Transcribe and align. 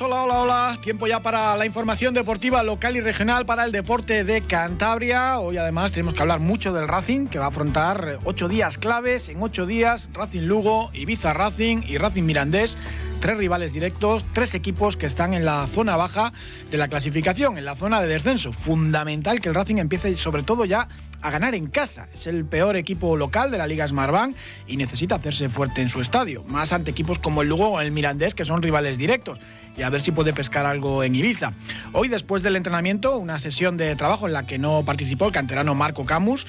Hola, 0.00 0.22
hola, 0.22 0.38
hola. 0.38 0.78
Tiempo 0.80 1.06
ya 1.06 1.20
para 1.20 1.54
la 1.56 1.66
información 1.66 2.14
deportiva 2.14 2.62
local 2.62 2.96
y 2.96 3.00
regional 3.00 3.44
para 3.44 3.64
el 3.64 3.72
deporte 3.72 4.24
de 4.24 4.40
Cantabria. 4.40 5.38
Hoy 5.38 5.58
además 5.58 5.92
tenemos 5.92 6.14
que 6.14 6.22
hablar 6.22 6.40
mucho 6.40 6.72
del 6.72 6.88
Racing, 6.88 7.26
que 7.26 7.38
va 7.38 7.46
a 7.46 7.48
afrontar 7.48 8.18
ocho 8.24 8.48
días 8.48 8.78
claves. 8.78 9.28
En 9.28 9.42
ocho 9.42 9.66
días, 9.66 10.08
Racing 10.12 10.42
Lugo, 10.42 10.90
Ibiza 10.94 11.34
Racing 11.34 11.82
y 11.86 11.98
Racing 11.98 12.22
Mirandés. 12.22 12.76
Tres 13.20 13.36
rivales 13.36 13.72
directos, 13.72 14.24
tres 14.32 14.54
equipos 14.54 14.96
que 14.96 15.06
están 15.06 15.34
en 15.34 15.44
la 15.44 15.66
zona 15.68 15.94
baja 15.96 16.32
de 16.70 16.78
la 16.78 16.88
clasificación, 16.88 17.58
en 17.58 17.64
la 17.64 17.76
zona 17.76 18.00
de 18.00 18.08
descenso. 18.08 18.52
Fundamental 18.52 19.40
que 19.40 19.50
el 19.50 19.54
Racing 19.54 19.76
empiece 19.76 20.16
sobre 20.16 20.42
todo 20.42 20.64
ya 20.64 20.88
a 21.20 21.30
ganar 21.30 21.54
en 21.54 21.68
casa. 21.68 22.08
Es 22.14 22.26
el 22.26 22.44
peor 22.44 22.76
equipo 22.76 23.16
local 23.16 23.50
de 23.50 23.58
la 23.58 23.66
Liga 23.66 23.86
Smartbank 23.86 24.34
y 24.66 24.76
necesita 24.76 25.16
hacerse 25.16 25.48
fuerte 25.48 25.82
en 25.82 25.88
su 25.88 26.00
estadio, 26.00 26.42
más 26.44 26.72
ante 26.72 26.90
equipos 26.90 27.20
como 27.20 27.42
el 27.42 27.48
Lugo 27.48 27.68
o 27.68 27.80
el 27.80 27.92
Mirandés, 27.92 28.34
que 28.34 28.44
son 28.44 28.62
rivales 28.62 28.98
directos 28.98 29.38
y 29.76 29.82
a 29.82 29.90
ver 29.90 30.02
si 30.02 30.12
puede 30.12 30.32
pescar 30.32 30.66
algo 30.66 31.02
en 31.02 31.14
Ibiza. 31.14 31.52
Hoy, 31.92 32.08
después 32.08 32.42
del 32.42 32.56
entrenamiento, 32.56 33.16
una 33.16 33.38
sesión 33.38 33.76
de 33.76 33.94
trabajo 33.96 34.26
en 34.26 34.32
la 34.32 34.46
que 34.46 34.58
no 34.58 34.84
participó 34.84 35.26
el 35.26 35.32
canterano 35.32 35.74
Marco 35.74 36.04
Camus. 36.04 36.46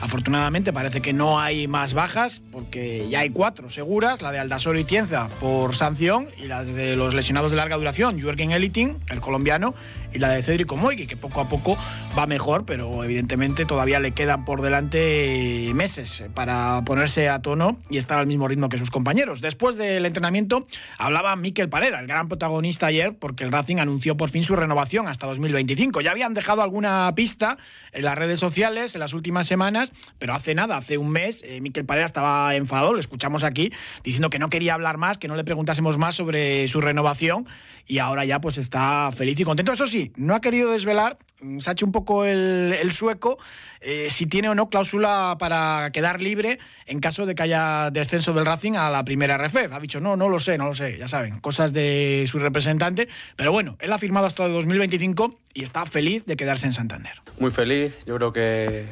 Afortunadamente 0.00 0.72
parece 0.72 1.00
que 1.00 1.12
no 1.12 1.40
hay 1.40 1.68
más 1.68 1.92
bajas, 1.94 2.40
porque 2.50 3.08
ya 3.08 3.20
hay 3.20 3.30
cuatro 3.30 3.70
seguras, 3.70 4.22
la 4.22 4.32
de 4.32 4.38
Aldasoro 4.38 4.78
y 4.78 4.84
Tienza 4.84 5.28
por 5.40 5.74
sanción 5.76 6.26
y 6.42 6.46
la 6.46 6.64
de 6.64 6.96
los 6.96 7.14
lesionados 7.14 7.50
de 7.50 7.56
larga 7.56 7.76
duración, 7.76 8.20
Jürgen 8.20 8.52
Eliting, 8.52 8.96
el 9.08 9.20
colombiano, 9.20 9.74
y 10.14 10.18
la 10.18 10.28
de 10.28 10.42
Cedric 10.42 10.70
Moigui, 10.72 11.06
que 11.06 11.16
poco 11.16 11.40
a 11.40 11.48
poco 11.48 11.78
va 12.16 12.26
mejor, 12.26 12.64
pero 12.66 13.02
evidentemente 13.02 13.64
todavía 13.64 13.98
le 13.98 14.12
quedan 14.12 14.44
por 14.44 14.60
delante 14.60 15.70
meses 15.74 16.24
para 16.34 16.82
ponerse 16.84 17.30
a 17.30 17.40
tono 17.40 17.78
y 17.88 17.96
estar 17.96 18.18
al 18.18 18.26
mismo 18.26 18.46
ritmo 18.46 18.68
que 18.68 18.78
sus 18.78 18.90
compañeros. 18.90 19.40
Después 19.40 19.76
del 19.76 20.04
entrenamiento 20.04 20.66
hablaba 20.98 21.34
Miquel 21.36 21.70
Parera, 21.70 22.00
el 22.00 22.06
gran 22.06 22.28
protagonista 22.28 22.61
ayer, 22.82 23.14
porque 23.18 23.44
el 23.44 23.52
Racing 23.52 23.76
anunció 23.76 24.16
por 24.16 24.30
fin 24.30 24.44
su 24.44 24.56
renovación 24.56 25.08
hasta 25.08 25.26
2025. 25.26 26.00
Ya 26.00 26.10
habían 26.10 26.34
dejado 26.34 26.62
alguna 26.62 27.12
pista 27.14 27.58
en 27.92 28.04
las 28.04 28.16
redes 28.16 28.40
sociales 28.40 28.94
en 28.94 29.00
las 29.00 29.12
últimas 29.12 29.46
semanas, 29.46 29.92
pero 30.18 30.34
hace 30.34 30.54
nada, 30.54 30.76
hace 30.76 30.98
un 30.98 31.10
mes, 31.10 31.42
eh, 31.44 31.60
Miquel 31.60 31.84
Parera 31.84 32.06
estaba 32.06 32.54
enfadado, 32.54 32.92
lo 32.92 33.00
escuchamos 33.00 33.44
aquí, 33.44 33.72
diciendo 34.04 34.30
que 34.30 34.38
no 34.38 34.48
quería 34.48 34.74
hablar 34.74 34.96
más, 34.96 35.18
que 35.18 35.28
no 35.28 35.36
le 35.36 35.44
preguntásemos 35.44 35.98
más 35.98 36.14
sobre 36.14 36.68
su 36.68 36.80
renovación 36.80 37.46
y 37.86 37.98
ahora 37.98 38.24
ya 38.24 38.40
pues 38.40 38.58
está 38.58 39.10
feliz 39.12 39.38
y 39.40 39.44
contento. 39.44 39.72
Eso 39.72 39.86
sí, 39.86 40.12
no 40.16 40.34
ha 40.34 40.40
querido 40.40 40.72
desvelar, 40.72 41.18
mm, 41.40 41.60
se 41.60 41.70
ha 41.70 41.72
hecho 41.72 41.86
un 41.86 41.92
poco 41.92 42.24
el, 42.24 42.92
sueco, 42.92 43.38
eh, 43.80 44.08
si 44.10 44.26
tiene 44.26 44.48
o 44.48 44.54
no 44.54 44.68
cláusula 44.68 45.36
para 45.38 45.90
quedar 45.92 46.20
libre 46.20 46.58
en 46.86 47.00
caso 47.00 47.26
de 47.26 47.34
que 47.34 47.42
haya 47.42 47.90
descenso 47.90 48.32
del 48.32 48.46
Racing 48.46 48.74
a 48.74 48.90
la 48.90 49.04
primera 49.04 49.36
RF. 49.36 49.72
Ha 49.72 49.80
dicho, 49.80 50.00
no, 50.00 50.16
no 50.16 50.28
lo 50.28 50.40
sé, 50.40 50.58
no 50.58 50.66
lo 50.66 50.74
sé, 50.74 50.98
ya 50.98 51.08
saben, 51.08 51.40
cosas 51.40 51.72
de 51.72 52.26
su 52.28 52.38
representante. 52.38 53.08
Pero 53.36 53.52
bueno, 53.52 53.76
él 53.80 53.92
ha 53.92 53.98
firmado 53.98 54.26
hasta 54.26 54.46
2025 54.48 55.34
y 55.54 55.62
está 55.62 55.84
feliz 55.86 56.24
de 56.26 56.36
quedarse 56.36 56.66
en 56.66 56.72
Santander. 56.72 57.20
Muy 57.38 57.50
feliz, 57.50 58.04
yo 58.06 58.16
creo 58.16 58.32
que, 58.32 58.86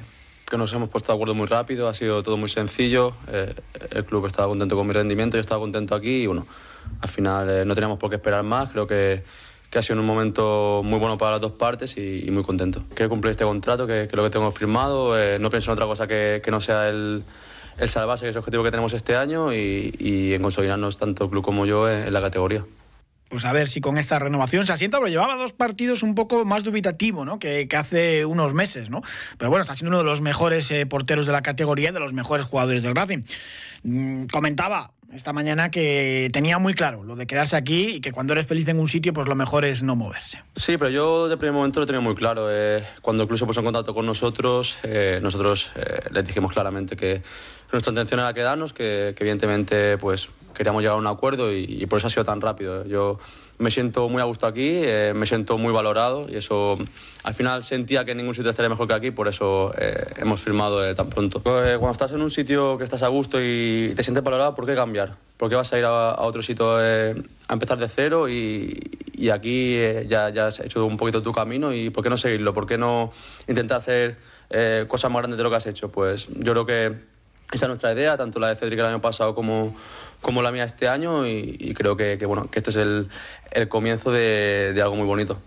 que 0.48 0.58
nos 0.58 0.72
hemos 0.72 0.88
puesto 0.88 1.12
de 1.12 1.16
acuerdo 1.16 1.34
muy 1.34 1.46
rápido, 1.46 1.88
ha 1.88 1.94
sido 1.94 2.22
todo 2.22 2.36
muy 2.36 2.48
sencillo. 2.48 3.14
Eh, 3.28 3.54
el 3.92 4.04
club 4.04 4.26
estaba 4.26 4.48
contento 4.48 4.76
con 4.76 4.86
mi 4.86 4.92
rendimiento, 4.92 5.36
yo 5.36 5.40
estaba 5.40 5.60
contento 5.60 5.94
aquí 5.94 6.22
y 6.22 6.26
bueno, 6.26 6.46
al 7.00 7.08
final 7.08 7.48
eh, 7.50 7.64
no 7.64 7.74
teníamos 7.74 7.98
por 7.98 8.10
qué 8.10 8.16
esperar 8.16 8.42
más. 8.42 8.70
Creo 8.70 8.86
que, 8.86 9.22
que 9.70 9.78
ha 9.78 9.82
sido 9.82 10.00
un 10.00 10.06
momento 10.06 10.82
muy 10.84 10.98
bueno 10.98 11.16
para 11.18 11.32
las 11.32 11.40
dos 11.40 11.52
partes 11.52 11.96
y, 11.96 12.28
muy 12.30 12.42
contento. 12.42 12.84
Quiero 12.94 13.08
cumplir 13.08 13.32
este 13.32 13.44
contrato, 13.44 13.86
que, 13.86 14.08
que 14.08 14.10
es 14.10 14.14
lo 14.14 14.24
que 14.24 14.30
tengo 14.30 14.50
firmado. 14.50 15.18
Eh, 15.18 15.38
no 15.38 15.50
pienso 15.50 15.70
en 15.70 15.74
otra 15.74 15.86
cosa 15.86 16.06
que, 16.06 16.40
que 16.44 16.50
no 16.50 16.60
sea 16.60 16.88
el, 16.88 17.24
el 17.80 17.88
salvarse, 17.88 18.26
que 18.26 18.30
es 18.30 18.36
el 18.36 18.40
objetivo 18.40 18.62
que 18.62 18.70
tenemos 18.70 18.92
este 18.92 19.16
año, 19.16 19.52
y, 19.52 20.34
en 20.34 20.42
consolidarnos 20.42 20.98
tanto 20.98 21.24
el 21.24 21.30
club 21.30 21.42
como 21.42 21.66
yo 21.66 21.88
en, 21.88 22.12
la 22.12 22.20
categoría 22.20 22.64
pues 23.28 23.44
a 23.44 23.52
ver 23.52 23.68
si 23.68 23.80
con 23.80 23.96
esta 23.96 24.18
renovación 24.18 24.66
se 24.66 24.72
asienta, 24.72 24.98
pero 24.98 25.08
llevaba 25.08 25.36
dos 25.36 25.52
partidos 25.52 26.02
un 26.02 26.16
poco 26.16 26.44
más 26.44 26.64
dubitativo, 26.64 27.24
¿no? 27.24 27.38
Que, 27.38 27.68
hace 27.78 28.24
unos 28.24 28.54
meses, 28.54 28.90
¿no? 28.90 29.02
Pero 29.38 29.50
bueno, 29.50 29.62
está 29.62 29.74
siendo 29.74 29.90
uno 29.90 29.98
de 29.98 30.04
los 30.04 30.20
mejores 30.20 30.68
eh, 30.72 30.84
porteros 30.84 31.26
de 31.26 31.32
la 31.32 31.40
categoría 31.40 31.92
de 31.92 32.00
los 32.00 32.12
mejores 32.12 32.46
jugadores 32.46 32.82
del 32.82 32.96
Racing. 32.96 33.22
Mm, 33.84 34.24
comentaba 34.24 34.90
esta 35.12 35.32
mañana 35.32 35.70
que 35.70 36.30
tenía 36.32 36.58
muy 36.58 36.74
claro 36.74 37.04
lo 37.04 37.16
de 37.16 37.26
quedarse 37.26 37.56
aquí 37.56 37.96
y 37.96 38.00
que 38.00 38.12
cuando 38.12 38.32
eres 38.32 38.46
feliz 38.46 38.68
en 38.68 38.78
un 38.78 38.88
sitio, 38.88 39.12
pues 39.12 39.26
lo 39.26 39.34
mejor 39.34 39.64
es 39.64 39.82
no 39.82 39.96
moverse. 39.96 40.42
Sí, 40.56 40.76
pero 40.76 40.90
yo 40.90 41.28
de 41.28 41.36
primer 41.36 41.54
momento 41.54 41.80
lo 41.80 41.86
tenía 41.86 42.00
muy 42.00 42.14
claro. 42.14 42.48
Eh, 42.50 42.84
cuando 43.02 43.22
el 43.22 43.28
club 43.28 43.38
se 43.38 43.46
puso 43.46 43.60
en 43.60 43.66
contacto 43.66 43.94
con 43.94 44.06
nosotros, 44.06 44.78
eh, 44.82 45.18
nosotros 45.22 45.72
eh, 45.76 46.02
les 46.10 46.26
dijimos 46.26 46.52
claramente 46.52 46.96
que 46.96 47.22
nuestra 47.72 47.90
intención 47.90 48.20
era 48.20 48.32
quedarnos, 48.34 48.72
que, 48.72 49.14
evidentemente 49.18 49.98
pues 49.98 50.28
queríamos 50.54 50.82
llegar 50.82 50.96
a 50.96 50.98
un 50.98 51.06
acuerdo 51.06 51.52
y, 51.52 51.86
por 51.86 51.98
eso 51.98 52.08
ha 52.08 52.10
sido 52.10 52.24
tan 52.24 52.40
rápido. 52.40 52.84
Yo 52.84 53.18
me 53.60 53.70
siento 53.70 54.08
muy 54.08 54.22
a 54.22 54.24
gusto 54.24 54.46
aquí, 54.46 54.80
eh, 54.82 55.12
me 55.14 55.26
siento 55.26 55.58
muy 55.58 55.72
valorado 55.72 56.26
y 56.28 56.36
eso 56.36 56.78
al 57.22 57.34
final 57.34 57.62
sentía 57.62 58.06
que 58.06 58.12
en 58.12 58.16
ningún 58.16 58.34
sitio 58.34 58.50
estaría 58.50 58.70
mejor 58.70 58.88
que 58.88 58.94
aquí, 58.94 59.10
por 59.10 59.28
eso 59.28 59.72
eh, 59.76 60.14
hemos 60.16 60.40
firmado 60.40 60.84
eh, 60.84 60.94
tan 60.94 61.10
pronto. 61.10 61.38
Eh, 61.38 61.76
cuando 61.76 61.92
estás 61.92 62.12
en 62.12 62.22
un 62.22 62.30
sitio 62.30 62.78
que 62.78 62.84
estás 62.84 63.02
a 63.02 63.08
gusto 63.08 63.38
y 63.40 63.92
te 63.94 64.02
sientes 64.02 64.24
valorado, 64.24 64.54
¿por 64.54 64.64
qué 64.64 64.74
cambiar? 64.74 65.14
¿Por 65.36 65.50
qué 65.50 65.56
vas 65.56 65.70
a 65.74 65.78
ir 65.78 65.84
a, 65.84 66.12
a 66.12 66.22
otro 66.22 66.40
sitio 66.40 66.76
a 66.76 67.12
empezar 67.52 67.76
de 67.76 67.88
cero 67.90 68.30
y, 68.30 68.80
y 69.12 69.28
aquí 69.28 69.78
ya, 70.08 70.30
ya 70.30 70.46
has 70.46 70.60
hecho 70.60 70.86
un 70.86 70.96
poquito 70.96 71.22
tu 71.22 71.32
camino 71.32 71.74
y 71.74 71.90
por 71.90 72.02
qué 72.02 72.08
no 72.08 72.16
seguirlo? 72.16 72.54
¿Por 72.54 72.66
qué 72.66 72.78
no 72.78 73.12
intentar 73.46 73.78
hacer 73.78 74.16
cosas 74.88 75.10
más 75.10 75.20
grandes 75.20 75.36
de 75.36 75.44
lo 75.44 75.50
que 75.50 75.56
has 75.56 75.66
hecho? 75.66 75.90
Pues 75.90 76.28
yo 76.28 76.52
creo 76.52 76.66
que 76.66 77.10
esa 77.52 77.66
es 77.66 77.68
nuestra 77.68 77.92
idea, 77.92 78.16
tanto 78.16 78.38
la 78.38 78.48
de 78.48 78.56
Cedric 78.56 78.78
el 78.78 78.86
año 78.86 79.00
pasado 79.00 79.34
como, 79.34 79.74
como 80.20 80.42
la 80.42 80.52
mía 80.52 80.64
este 80.64 80.88
año 80.88 81.26
y, 81.26 81.56
y 81.58 81.74
creo 81.74 81.96
que, 81.96 82.18
que, 82.18 82.26
bueno, 82.26 82.50
que 82.50 82.58
este 82.58 82.70
es 82.70 82.76
el, 82.76 83.08
el 83.50 83.68
comienzo 83.68 84.10
de, 84.12 84.72
de 84.74 84.82
algo 84.82 84.96
muy 84.96 85.06
bonito. 85.06 85.40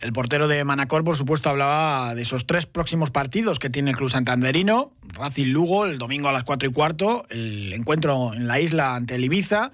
El 0.00 0.12
portero 0.12 0.48
de 0.48 0.64
Manacor, 0.64 1.02
por 1.02 1.16
supuesto, 1.16 1.48
hablaba 1.48 2.14
de 2.14 2.22
esos 2.22 2.46
tres 2.46 2.66
próximos 2.66 3.10
partidos 3.10 3.58
que 3.58 3.70
tiene 3.70 3.90
el 3.90 3.96
club 3.96 4.10
santanderino. 4.10 4.92
Racing 5.14 5.46
Lugo, 5.46 5.86
el 5.86 5.96
domingo 5.96 6.28
a 6.28 6.32
las 6.32 6.44
4 6.44 6.68
y 6.68 6.72
cuarto, 6.72 7.24
el 7.30 7.72
encuentro 7.72 8.34
en 8.34 8.46
la 8.46 8.60
isla 8.60 8.96
ante 8.96 9.14
el 9.14 9.24
Ibiza, 9.24 9.72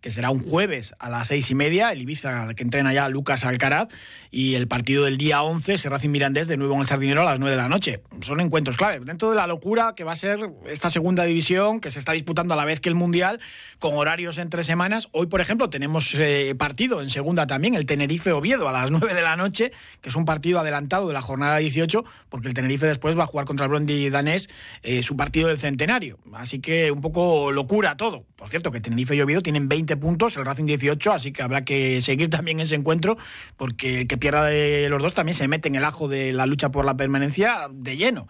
que 0.00 0.10
será 0.10 0.30
un 0.30 0.40
jueves 0.40 0.94
a 0.98 1.10
las 1.10 1.28
seis 1.28 1.50
y 1.50 1.54
media, 1.54 1.92
el 1.92 2.02
Ibiza 2.02 2.54
que 2.54 2.62
entrena 2.62 2.92
ya 2.92 3.08
Lucas 3.08 3.44
Alcaraz, 3.44 3.88
y 4.30 4.54
el 4.54 4.68
partido 4.68 5.04
del 5.04 5.16
día 5.16 5.42
11, 5.42 5.88
Racing 5.88 6.10
Mirandés, 6.10 6.48
de 6.48 6.56
nuevo 6.56 6.74
en 6.74 6.80
el 6.80 6.86
Sardinero 6.86 7.22
a 7.22 7.24
las 7.24 7.38
9 7.38 7.56
de 7.56 7.62
la 7.62 7.68
noche. 7.68 8.02
Son 8.20 8.40
encuentros 8.40 8.76
clave. 8.76 9.00
Dentro 9.04 9.30
de 9.30 9.36
la 9.36 9.46
locura 9.46 9.94
que 9.96 10.04
va 10.04 10.12
a 10.12 10.16
ser 10.16 10.50
esta 10.66 10.90
segunda 10.90 11.24
división, 11.24 11.80
que 11.80 11.90
se 11.90 11.98
está 11.98 12.12
disputando 12.12 12.54
a 12.54 12.56
la 12.56 12.64
vez 12.64 12.80
que 12.80 12.88
el 12.88 12.94
Mundial, 12.94 13.40
con 13.78 13.94
horarios 13.94 14.38
entre 14.38 14.64
semanas. 14.64 15.08
Hoy, 15.12 15.26
por 15.26 15.40
ejemplo, 15.40 15.70
tenemos 15.70 16.14
eh, 16.14 16.54
partido 16.58 17.00
en 17.00 17.10
segunda 17.10 17.46
también, 17.46 17.74
el 17.74 17.86
Tenerife-Oviedo 17.86 18.68
a 18.68 18.72
las 18.72 18.90
9 18.90 19.14
de 19.14 19.22
la 19.22 19.36
noche, 19.36 19.72
que 20.00 20.10
es 20.10 20.16
un 20.16 20.24
partido 20.24 20.60
adelantado 20.60 21.08
de 21.08 21.14
la 21.14 21.22
jornada 21.22 21.58
18, 21.58 22.04
porque 22.28 22.48
el 22.48 22.54
Tenerife 22.54 22.86
después 22.86 23.16
va 23.18 23.24
a 23.24 23.26
jugar 23.26 23.46
contra 23.46 23.64
el 23.64 23.70
Brondi 23.70 24.10
danés 24.10 24.48
eh, 24.82 25.02
su 25.02 25.16
partido 25.16 25.48
del 25.48 25.58
centenario. 25.58 26.18
Así 26.34 26.60
que 26.60 26.90
un 26.90 27.00
poco 27.00 27.50
locura 27.52 27.96
todo. 27.96 28.24
Por 28.36 28.48
cierto, 28.48 28.70
que 28.70 28.80
Tenerife 28.80 29.16
y 29.16 29.20
Oviedo 29.20 29.42
tienen 29.42 29.68
20 29.68 29.87
puntos, 29.96 30.36
el 30.36 30.44
Racing 30.44 30.66
18, 30.66 31.12
así 31.12 31.32
que 31.32 31.42
habrá 31.42 31.64
que 31.64 32.02
seguir 32.02 32.30
también 32.30 32.60
ese 32.60 32.74
encuentro, 32.74 33.16
porque 33.56 34.02
el 34.02 34.06
que 34.06 34.18
pierda 34.18 34.44
de 34.44 34.88
los 34.88 35.02
dos 35.02 35.14
también 35.14 35.34
se 35.34 35.48
mete 35.48 35.68
en 35.68 35.74
el 35.76 35.84
ajo 35.84 36.08
de 36.08 36.32
la 36.32 36.46
lucha 36.46 36.70
por 36.70 36.84
la 36.84 36.96
permanencia 36.96 37.68
de 37.70 37.96
lleno. 37.96 38.28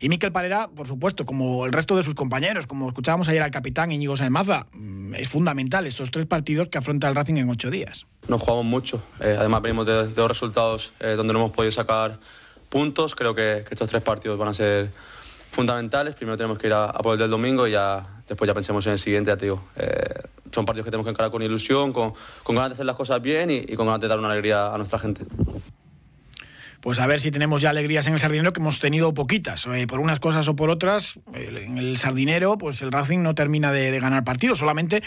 Y 0.00 0.08
Miquel 0.08 0.32
Parera, 0.32 0.68
por 0.68 0.86
supuesto, 0.86 1.24
como 1.24 1.66
el 1.66 1.72
resto 1.72 1.96
de 1.96 2.02
sus 2.02 2.14
compañeros, 2.14 2.66
como 2.66 2.88
escuchábamos 2.88 3.28
ayer 3.28 3.42
al 3.42 3.50
capitán 3.50 3.92
Íñigo 3.92 4.16
Saemaza, 4.16 4.66
es 5.14 5.28
fundamental 5.28 5.86
estos 5.86 6.10
tres 6.10 6.26
partidos 6.26 6.68
que 6.68 6.78
afronta 6.78 7.08
el 7.08 7.14
Racing 7.14 7.36
en 7.36 7.48
ocho 7.48 7.70
días. 7.70 8.06
Nos 8.28 8.40
jugamos 8.40 8.64
mucho, 8.64 9.02
eh, 9.20 9.36
además 9.38 9.62
venimos 9.62 9.86
de, 9.86 10.08
de 10.08 10.14
dos 10.14 10.28
resultados 10.28 10.92
eh, 11.00 11.14
donde 11.16 11.32
no 11.32 11.38
hemos 11.38 11.52
podido 11.52 11.70
sacar 11.70 12.18
puntos, 12.68 13.14
creo 13.14 13.34
que, 13.34 13.64
que, 13.66 13.74
estos 13.74 13.88
tres 13.88 14.02
partidos 14.02 14.36
van 14.36 14.48
a 14.48 14.54
ser 14.54 14.90
fundamentales, 15.52 16.14
primero 16.16 16.36
tenemos 16.36 16.58
que 16.58 16.66
ir 16.66 16.72
a, 16.72 16.86
a 16.86 16.98
por 16.98 17.14
el 17.14 17.18
del 17.18 17.30
domingo 17.30 17.66
y 17.66 17.72
ya 17.72 18.04
después 18.28 18.48
ya 18.48 18.54
pensemos 18.54 18.84
en 18.86 18.92
el 18.92 18.98
siguiente, 18.98 19.30
ya 19.30 19.36
te 19.36 19.46
digo. 19.46 19.62
Eh, 19.76 20.20
son 20.52 20.64
partidos 20.64 20.84
que 20.84 20.90
tenemos 20.90 21.04
que 21.06 21.10
encarar 21.10 21.30
con 21.30 21.42
ilusión, 21.42 21.92
con, 21.92 22.12
con 22.42 22.56
ganas 22.56 22.70
de 22.70 22.74
hacer 22.74 22.86
las 22.86 22.96
cosas 22.96 23.20
bien 23.22 23.50
y, 23.50 23.56
y 23.56 23.76
con 23.76 23.86
ganas 23.86 24.00
de 24.00 24.08
dar 24.08 24.18
una 24.18 24.30
alegría 24.30 24.72
a 24.72 24.76
nuestra 24.76 24.98
gente. 24.98 25.24
Pues 26.86 27.00
a 27.00 27.06
ver 27.08 27.20
si 27.20 27.32
tenemos 27.32 27.62
ya 27.62 27.70
alegrías 27.70 28.06
en 28.06 28.14
el 28.14 28.20
Sardinero, 28.20 28.52
que 28.52 28.60
hemos 28.60 28.78
tenido 28.78 29.12
poquitas. 29.12 29.66
Eh, 29.74 29.88
por 29.88 29.98
unas 29.98 30.20
cosas 30.20 30.46
o 30.46 30.54
por 30.54 30.70
otras, 30.70 31.18
en 31.34 31.78
el 31.78 31.98
Sardinero, 31.98 32.58
pues 32.58 32.80
el 32.80 32.92
Racing 32.92 33.24
no 33.24 33.34
termina 33.34 33.72
de, 33.72 33.98
ganar 33.98 34.22
partidos, 34.22 34.58
solamente 34.58 35.02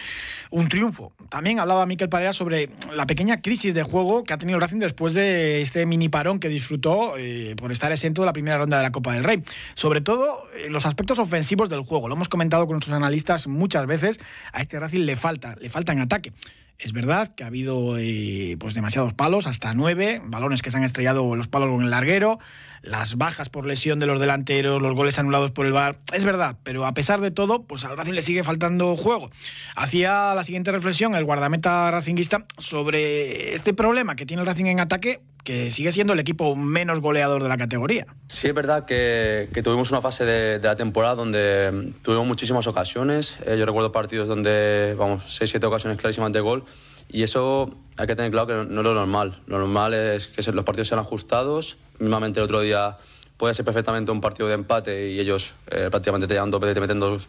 un 0.50 0.68
triunfo. 0.68 1.14
También 1.30 1.58
hablaba 1.58 1.86
Miquel 1.86 2.10
Parera 2.10 2.34
sobre 2.34 2.70
la 2.94 3.06
pequeña 3.08 3.42
crisis 3.42 3.74
de 3.74 3.84
juego 3.84 4.26
que 4.26 4.34
ha 4.34 4.38
tenido 4.38 4.58
el 4.58 4.62
Racing 4.62 4.80
después 4.80 5.14
de 5.14 5.62
este 5.62 5.86
mini 5.86 6.10
parón 6.10 6.42
que 6.42 6.50
disfrutó 6.50 7.18
eh, 7.18 7.56
por 7.56 7.72
estar 7.72 7.94
exento 7.94 8.24
de 8.24 8.26
la 8.26 8.34
primera 8.34 8.58
ronda 8.58 8.76
de 8.76 8.84
la 8.84 8.92
Copa 8.92 9.14
del 9.14 9.24
Rey. 9.24 9.42
Sobre 9.74 10.02
todo 10.02 10.50
eh, 10.58 10.70
los 10.70 10.86
aspectos 10.86 11.18
ofensivos 11.18 11.70
del 11.70 11.84
juego. 11.84 12.10
Lo 12.10 12.16
hemos 12.16 12.28
comentado 12.28 12.68
con 12.68 12.74
nuestros 12.74 12.94
analistas 12.98 13.48
muchas 13.48 13.86
veces. 13.86 14.20
A 14.52 14.60
este 14.62 14.82
Racing 14.82 15.06
le 15.06 15.16
falta, 15.16 15.56
le 15.58 15.70
falta 15.70 15.94
en 15.94 16.02
ataque. 16.02 16.34
Es 16.80 16.94
verdad 16.94 17.36
que 17.36 17.44
ha 17.44 17.48
habido 17.48 17.98
eh, 17.98 18.56
pues 18.58 18.74
demasiados 18.74 19.14
palos, 19.14 19.48
hasta 19.48 19.74
nueve, 19.74 20.22
balones 20.24 20.62
que 20.62 20.72
se 20.72 20.78
han 20.78 20.86
estrellado 20.86 21.36
los 21.36 21.50
palos 21.50 21.68
con 21.68 21.84
el 21.84 21.90
larguero, 21.90 22.40
las 22.82 23.18
bajas 23.18 23.50
por 23.50 23.66
lesión 23.66 24.00
de 24.00 24.06
los 24.06 24.20
delanteros, 24.20 24.82
los 24.82 24.96
goles 24.96 25.20
anulados 25.20 25.52
por 25.52 25.66
el 25.66 25.74
VAR. 25.74 25.98
Es 26.14 26.24
verdad, 26.24 26.58
pero 26.64 26.86
a 26.86 26.94
pesar 26.94 27.22
de 27.22 27.32
todo, 27.32 27.64
pues 27.64 27.84
al 27.84 27.98
Racing 27.98 28.14
le 28.14 28.22
sigue 28.22 28.44
faltando 28.44 28.96
juego. 28.96 29.30
Hacía 29.76 30.34
la 30.34 30.44
siguiente 30.44 30.72
reflexión 30.72 31.16
el 31.16 31.26
guardameta 31.26 31.92
racinguista 31.92 32.46
sobre 32.58 33.54
este 33.54 33.74
problema 33.74 34.16
que 34.16 34.26
tiene 34.26 34.42
el 34.42 34.48
Racing 34.48 34.66
en 34.66 34.80
ataque, 34.80 35.22
que 35.44 35.72
sigue 35.72 35.92
siendo 35.92 36.14
el 36.14 36.20
equipo 36.20 36.56
menos 36.56 37.00
goleador 37.00 37.42
de 37.42 37.50
la 37.50 37.58
categoría. 37.58 38.06
Sí, 38.28 38.48
es 38.48 38.54
verdad 38.54 38.86
que, 38.86 39.50
tuvimos 39.64 39.90
una 39.92 40.02
fase 40.02 40.26
de, 40.26 40.60
la 40.60 40.76
temporada 40.76 41.16
donde 41.16 41.94
tuvimos 42.02 42.28
muchísimas 42.28 42.68
ocasiones. 42.68 43.40
Eh, 43.46 43.56
yo 43.58 43.66
recuerdo 43.66 43.92
partidos 43.92 44.28
donde, 44.28 44.96
vamos, 44.98 45.24
6-7 45.40 45.64
ocasiones 45.66 45.98
clarísimas 45.98 46.32
de 46.32 46.40
gol. 46.40 46.66
Y 47.10 47.24
eso 47.24 47.72
hay 47.98 48.08
que 48.08 48.16
tener 48.16 48.32
claro 48.32 48.48
que 48.48 48.54
no, 48.54 48.82
es 48.82 48.86
lo 48.86 48.94
normal. 48.94 49.42
Lo 49.48 49.58
normal 49.58 49.94
es 49.94 50.28
que 50.28 50.52
los 50.52 50.64
partidos 50.64 50.88
sean 50.88 51.00
ajustados. 51.00 51.78
Mismamente 51.98 52.40
el 52.40 52.46
otro 52.46 52.62
día 52.62 52.98
puede 53.38 53.54
ser 53.54 53.66
perfectamente 53.66 54.12
un 54.12 54.22
partido 54.22 54.48
de 54.48 54.56
empate 54.56 55.10
y 55.12 55.20
ellos 55.20 55.54
eh, 55.68 55.88
prácticamente 55.90 56.28
te 56.28 56.34
llevan 56.34 56.52
te 56.52 56.80
meten 56.80 57.00
dos, 57.00 57.28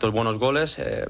dos 0.00 0.12
buenos 0.12 0.38
goles. 0.38 0.78
Eh, 0.78 1.06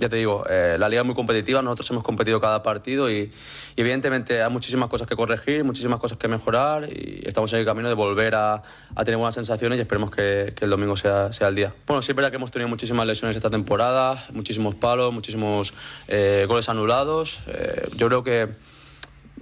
ya 0.00 0.08
te 0.08 0.16
digo, 0.16 0.44
eh, 0.48 0.76
la 0.78 0.88
liga 0.88 1.02
es 1.02 1.06
muy 1.06 1.14
competitiva, 1.14 1.60
nosotros 1.60 1.90
hemos 1.90 2.02
competido 2.02 2.40
cada 2.40 2.62
partido 2.62 3.10
y, 3.10 3.30
evidentemente 3.76 4.42
hay 4.42 4.50
muchísimas 4.50 4.88
cosas 4.88 5.06
que 5.06 5.14
corregir, 5.14 5.62
muchísimas 5.64 6.00
cosas 6.00 6.18
que 6.18 6.28
mejorar 6.28 6.88
y 6.90 7.22
estamos 7.24 7.52
en 7.52 7.60
el 7.60 7.64
camino 7.64 7.88
de 7.88 7.94
volver 7.94 8.34
a, 8.34 8.62
tener 9.04 9.16
buenas 9.16 9.34
sensaciones 9.34 9.78
y 9.78 9.82
esperemos 9.82 10.10
que, 10.10 10.54
el 10.58 10.70
domingo 10.70 10.96
sea, 10.96 11.32
sea, 11.32 11.48
el 11.48 11.54
día. 11.54 11.74
Bueno, 11.86 12.02
sí 12.02 12.12
es 12.12 12.16
verdad 12.16 12.30
que 12.30 12.36
hemos 12.36 12.50
tenido 12.50 12.68
muchísimas 12.68 13.06
lesiones 13.06 13.36
esta 13.36 13.50
temporada, 13.50 14.26
muchísimos 14.32 14.74
palos, 14.74 15.12
muchísimos 15.12 15.72
eh, 16.08 16.46
goles 16.48 16.68
anulados. 16.68 17.40
Eh, 17.46 17.88
yo 17.96 18.08
creo 18.08 18.24
que, 18.24 18.48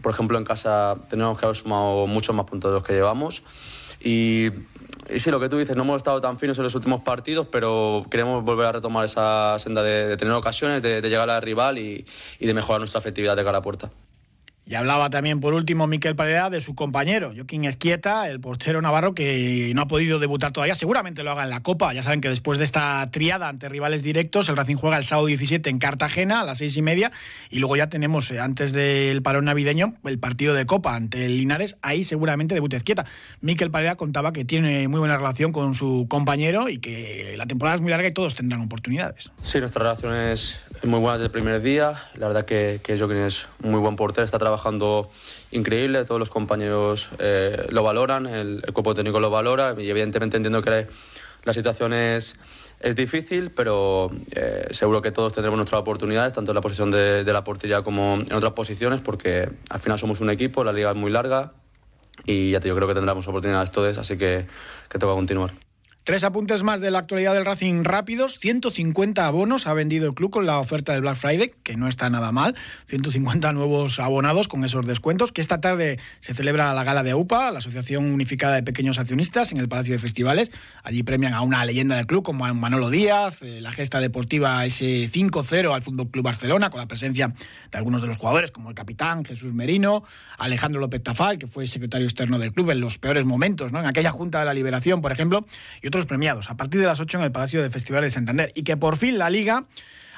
por 0.02 0.12
ejemplo, 0.12 0.38
en 0.38 0.44
casa 0.44 0.96
tenemos 1.08 1.38
que 1.38 1.46
haber 1.46 1.56
sumado 1.56 2.06
muchos 2.06 2.34
más 2.34 2.46
puntos 2.46 2.70
de 2.70 2.74
los 2.74 2.84
que 2.84 2.92
llevamos 2.92 3.42
y 4.00 4.50
y 5.08 5.20
sí, 5.20 5.30
lo 5.30 5.40
que 5.40 5.48
tú 5.48 5.58
dices, 5.58 5.76
no 5.76 5.82
hemos 5.82 5.98
estado 5.98 6.20
tan 6.20 6.38
finos 6.38 6.58
en 6.58 6.64
los 6.64 6.74
últimos 6.74 7.02
partidos, 7.02 7.46
pero 7.50 8.04
queremos 8.10 8.44
volver 8.44 8.66
a 8.66 8.72
retomar 8.72 9.04
esa 9.04 9.58
senda 9.58 9.82
de, 9.82 10.16
tener 10.16 10.34
ocasiones, 10.34 10.82
de, 10.82 11.00
llegar 11.02 11.30
al 11.30 11.42
rival 11.42 11.78
y, 11.78 12.04
y 12.38 12.46
de 12.46 12.54
mejorar 12.54 12.80
nuestra 12.80 13.00
efectividad 13.00 13.36
de 13.36 13.44
cara 13.44 13.58
a 13.58 13.62
puerta. 13.62 13.90
Y 14.68 14.74
hablaba 14.74 15.08
también, 15.08 15.40
por 15.40 15.54
último, 15.54 15.86
Miquel 15.86 16.14
Parera 16.14 16.50
de 16.50 16.60
su 16.60 16.74
compañero, 16.74 17.32
Joaquín 17.34 17.64
Esquieta, 17.64 18.28
el 18.28 18.38
portero 18.38 18.82
navarro 18.82 19.14
que 19.14 19.72
no 19.74 19.80
ha 19.80 19.88
podido 19.88 20.18
debutar 20.18 20.52
todavía. 20.52 20.74
Seguramente 20.74 21.22
lo 21.22 21.30
haga 21.30 21.44
en 21.44 21.48
la 21.48 21.62
Copa. 21.62 21.94
Ya 21.94 22.02
saben 22.02 22.20
que 22.20 22.28
después 22.28 22.58
de 22.58 22.66
esta 22.66 23.10
triada 23.10 23.48
ante 23.48 23.70
rivales 23.70 24.02
directos, 24.02 24.46
el 24.50 24.58
Racing 24.58 24.76
juega 24.76 24.98
el 24.98 25.04
sábado 25.04 25.26
17 25.26 25.70
en 25.70 25.78
Cartagena 25.78 26.42
a 26.42 26.44
las 26.44 26.58
seis 26.58 26.76
y 26.76 26.82
media. 26.82 27.12
Y 27.48 27.60
luego 27.60 27.76
ya 27.76 27.88
tenemos, 27.88 28.30
eh, 28.30 28.40
antes 28.40 28.74
del 28.74 29.22
parón 29.22 29.46
navideño, 29.46 29.94
el 30.04 30.18
partido 30.18 30.52
de 30.52 30.66
Copa 30.66 30.94
ante 30.94 31.26
Linares. 31.30 31.78
Ahí 31.80 32.04
seguramente 32.04 32.54
debuta 32.54 32.76
Esquieta. 32.76 33.06
Miquel 33.40 33.70
Parera 33.70 33.96
contaba 33.96 34.34
que 34.34 34.44
tiene 34.44 34.86
muy 34.88 34.98
buena 34.98 35.16
relación 35.16 35.50
con 35.50 35.76
su 35.76 36.04
compañero 36.10 36.68
y 36.68 36.76
que 36.76 37.36
la 37.38 37.46
temporada 37.46 37.76
es 37.76 37.80
muy 37.80 37.90
larga 37.90 38.08
y 38.08 38.12
todos 38.12 38.34
tendrán 38.34 38.60
oportunidades. 38.60 39.32
Sí, 39.42 39.60
nuestra 39.60 39.82
relación 39.82 40.14
es 40.14 40.62
muy 40.82 41.00
buena 41.00 41.14
desde 41.14 41.24
el 41.24 41.32
primer 41.32 41.62
día. 41.62 42.02
La 42.16 42.26
verdad 42.26 42.44
que, 42.44 42.80
que 42.82 42.98
Joaquín 42.98 43.16
es 43.16 43.48
muy 43.62 43.80
buen 43.80 43.96
portero, 43.96 44.26
está 44.26 44.38
trabajando 44.38 44.57
trabajando 44.58 45.10
increíble, 45.52 46.04
todos 46.04 46.18
los 46.18 46.30
compañeros 46.30 47.10
eh, 47.18 47.66
lo 47.70 47.82
valoran, 47.82 48.26
el, 48.26 48.62
cuerpo 48.72 48.94
técnico 48.94 49.20
lo 49.20 49.30
valora 49.30 49.74
y 49.78 49.88
evidentemente 49.88 50.36
entiendo 50.36 50.60
que 50.62 50.88
la 51.44 51.54
situación 51.54 51.92
es, 51.92 52.36
es 52.80 52.96
difícil, 52.96 53.50
pero 53.52 54.10
eh, 54.34 54.66
seguro 54.72 55.00
que 55.00 55.12
todos 55.12 55.32
tendremos 55.32 55.56
nuestras 55.56 55.80
oportunidades, 55.80 56.32
tanto 56.32 56.50
en 56.50 56.56
la 56.56 56.60
posición 56.60 56.90
de, 56.90 57.22
de 57.24 57.32
la 57.32 57.44
portería 57.44 57.82
como 57.82 58.14
en 58.14 58.32
otras 58.32 58.52
posiciones, 58.52 59.00
porque 59.00 59.48
al 59.70 59.80
final 59.80 59.98
somos 59.98 60.20
un 60.20 60.30
equipo, 60.30 60.64
la 60.64 60.72
liga 60.72 60.90
es 60.90 60.96
muy 60.96 61.12
larga 61.12 61.52
y 62.26 62.50
ya 62.50 62.60
te, 62.60 62.68
yo 62.68 62.74
creo 62.74 62.88
que 62.88 62.94
tendremos 62.94 63.26
oportunidades 63.28 63.70
todas, 63.70 63.96
así 63.96 64.18
que, 64.18 64.46
que 64.88 64.98
toca 64.98 65.14
continuar. 65.14 65.67
Tres 66.08 66.24
apuntes 66.24 66.62
más 66.62 66.80
de 66.80 66.90
la 66.90 67.00
actualidad 67.00 67.34
del 67.34 67.44
Racing 67.44 67.84
rápidos. 67.84 68.38
150 68.38 69.26
abonos 69.26 69.66
ha 69.66 69.74
vendido 69.74 70.06
el 70.06 70.14
club 70.14 70.30
con 70.30 70.46
la 70.46 70.58
oferta 70.58 70.92
del 70.92 71.02
Black 71.02 71.16
Friday, 71.18 71.52
que 71.62 71.76
no 71.76 71.86
está 71.86 72.08
nada 72.08 72.32
mal. 72.32 72.56
150 72.86 73.52
nuevos 73.52 74.00
abonados 74.00 74.48
con 74.48 74.64
esos 74.64 74.86
descuentos. 74.86 75.32
Que 75.32 75.42
esta 75.42 75.60
tarde 75.60 75.98
se 76.20 76.32
celebra 76.32 76.72
la 76.72 76.82
gala 76.82 77.02
de 77.02 77.12
UPA, 77.12 77.50
la 77.50 77.58
Asociación 77.58 78.10
Unificada 78.10 78.54
de 78.54 78.62
Pequeños 78.62 78.98
Accionistas, 78.98 79.52
en 79.52 79.58
el 79.58 79.68
Palacio 79.68 79.92
de 79.92 79.98
Festivales. 79.98 80.50
Allí 80.82 81.02
premian 81.02 81.34
a 81.34 81.42
una 81.42 81.62
leyenda 81.66 81.96
del 81.96 82.06
club 82.06 82.22
como 82.22 82.50
Manolo 82.54 82.88
Díaz, 82.88 83.42
eh, 83.42 83.60
la 83.60 83.72
gesta 83.72 84.00
deportiva 84.00 84.64
ese 84.64 85.10
5-0 85.10 85.74
al 85.74 85.82
Fútbol 85.82 86.08
Club 86.08 86.24
Barcelona, 86.24 86.70
con 86.70 86.80
la 86.80 86.88
presencia 86.88 87.34
de 87.70 87.76
algunos 87.76 88.00
de 88.00 88.08
los 88.08 88.16
jugadores, 88.16 88.50
como 88.50 88.70
el 88.70 88.74
capitán 88.74 89.26
Jesús 89.26 89.52
Merino, 89.52 90.04
Alejandro 90.38 90.80
López 90.80 91.02
Tafal, 91.02 91.36
que 91.36 91.48
fue 91.48 91.66
secretario 91.66 92.06
externo 92.06 92.38
del 92.38 92.54
club 92.54 92.70
en 92.70 92.80
los 92.80 92.96
peores 92.96 93.26
momentos, 93.26 93.72
¿no? 93.72 93.80
en 93.80 93.84
aquella 93.84 94.10
Junta 94.10 94.38
de 94.38 94.46
la 94.46 94.54
Liberación, 94.54 95.02
por 95.02 95.12
ejemplo, 95.12 95.44
y 95.82 95.88
otros 95.88 95.97
premiados 96.06 96.50
a 96.50 96.56
partir 96.56 96.80
de 96.80 96.86
las 96.86 97.00
8 97.00 97.18
en 97.18 97.24
el 97.24 97.32
Palacio 97.32 97.62
de 97.62 97.70
Festivales 97.70 98.12
de 98.12 98.14
Santander. 98.14 98.52
Y 98.54 98.62
que 98.62 98.76
por 98.76 98.96
fin 98.96 99.18
la 99.18 99.30
Liga 99.30 99.64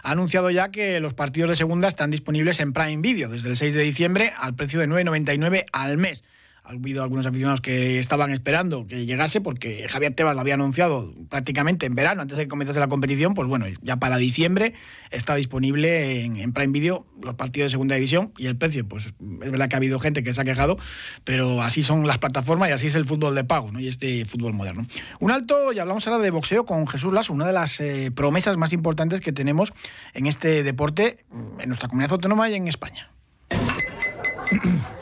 ha 0.03 0.11
anunciado 0.11 0.51
ya 0.51 0.71
que 0.71 1.01
los 1.01 1.15
partidos 1.15 1.51
de 1.51 1.57
segunda 1.57 1.89
están 1.89 2.11
disponibles 2.11 2.61
en 2.61 2.73
Prime 2.73 3.03
Video 3.03 3.29
desde 3.29 3.49
el 3.49 3.57
6 3.57 3.75
de 3.75 3.83
diciembre 3.83 4.33
al 4.39 4.55
precio 4.55 4.81
de 4.81 4.89
9,99 4.89 5.67
al 5.73 5.97
mes 5.97 6.25
ha 6.71 6.75
habido 6.75 7.03
algunos 7.03 7.27
aficionados 7.27 7.61
que 7.61 7.99
estaban 7.99 8.31
esperando 8.31 8.87
que 8.87 9.05
llegase 9.05 9.41
porque 9.41 9.87
Javier 9.89 10.15
Tebas 10.15 10.35
lo 10.35 10.41
había 10.41 10.55
anunciado 10.55 11.13
prácticamente 11.29 11.87
en 11.87 11.95
verano, 11.95 12.23
antes 12.23 12.39
de 12.39 12.45
que 12.45 12.49
comenzase 12.49 12.79
la 12.79 12.89
competición, 12.89 13.35
pues 13.35 13.49
bueno, 13.49 13.67
ya 13.83 13.97
para 13.97 14.17
diciembre 14.19 14.75
está 15.11 15.35
disponible 15.35 16.25
en, 16.25 16.53
Prime 16.53 16.73
Video 16.73 17.07
los 17.23 17.35
partidos 17.35 17.67
de 17.67 17.71
segunda 17.71 17.95
división 17.97 18.33
y 18.37 18.47
el 18.47 18.57
precio, 18.57 18.87
pues 18.87 19.07
es 19.07 19.15
verdad 19.19 19.69
que 19.69 19.77
ha 19.77 19.79
habido 19.79 19.99
gente 19.99 20.23
que 20.23 20.33
se 20.33 20.41
ha 20.41 20.45
quejado, 20.45 20.79
pero 21.25 21.63
así 21.63 21.83
son 21.83 22.07
las 22.07 22.19
plataformas 22.19 22.71
y 22.71 22.73
así 22.73 22.87
es 22.87 22.95
el 22.95 23.05
fútbol 23.05 23.35
de 23.35 23.45
pago 23.45 23.71
y 23.79 23.89
este 23.89 24.25
fútbol 24.25 24.55
moderno. 24.55 24.87
Un 25.19 25.31
alto, 25.31 25.73
y 25.73 25.79
hablamos 25.79 26.07
ahora 26.07 26.23
de 26.23 26.31
boxeo 26.31 26.65
con 26.65 26.87
Jesús 26.87 27.13
Lasso, 27.13 27.33
una 27.33 27.47
de 27.47 27.53
las 27.53 27.81
eh, 27.81 28.11
promesas 28.15 28.57
más 28.57 28.73
importantes 28.73 29.21
que 29.21 29.33
tenemos 29.33 29.73
en 30.15 30.27
este 30.27 30.63
deporte 30.63 31.25
en 31.59 31.69
nuestra 31.69 31.89
comunidad 31.89 32.13
autónoma 32.13 32.49
y 32.49 32.55
en 32.55 32.69
España. 32.69 33.11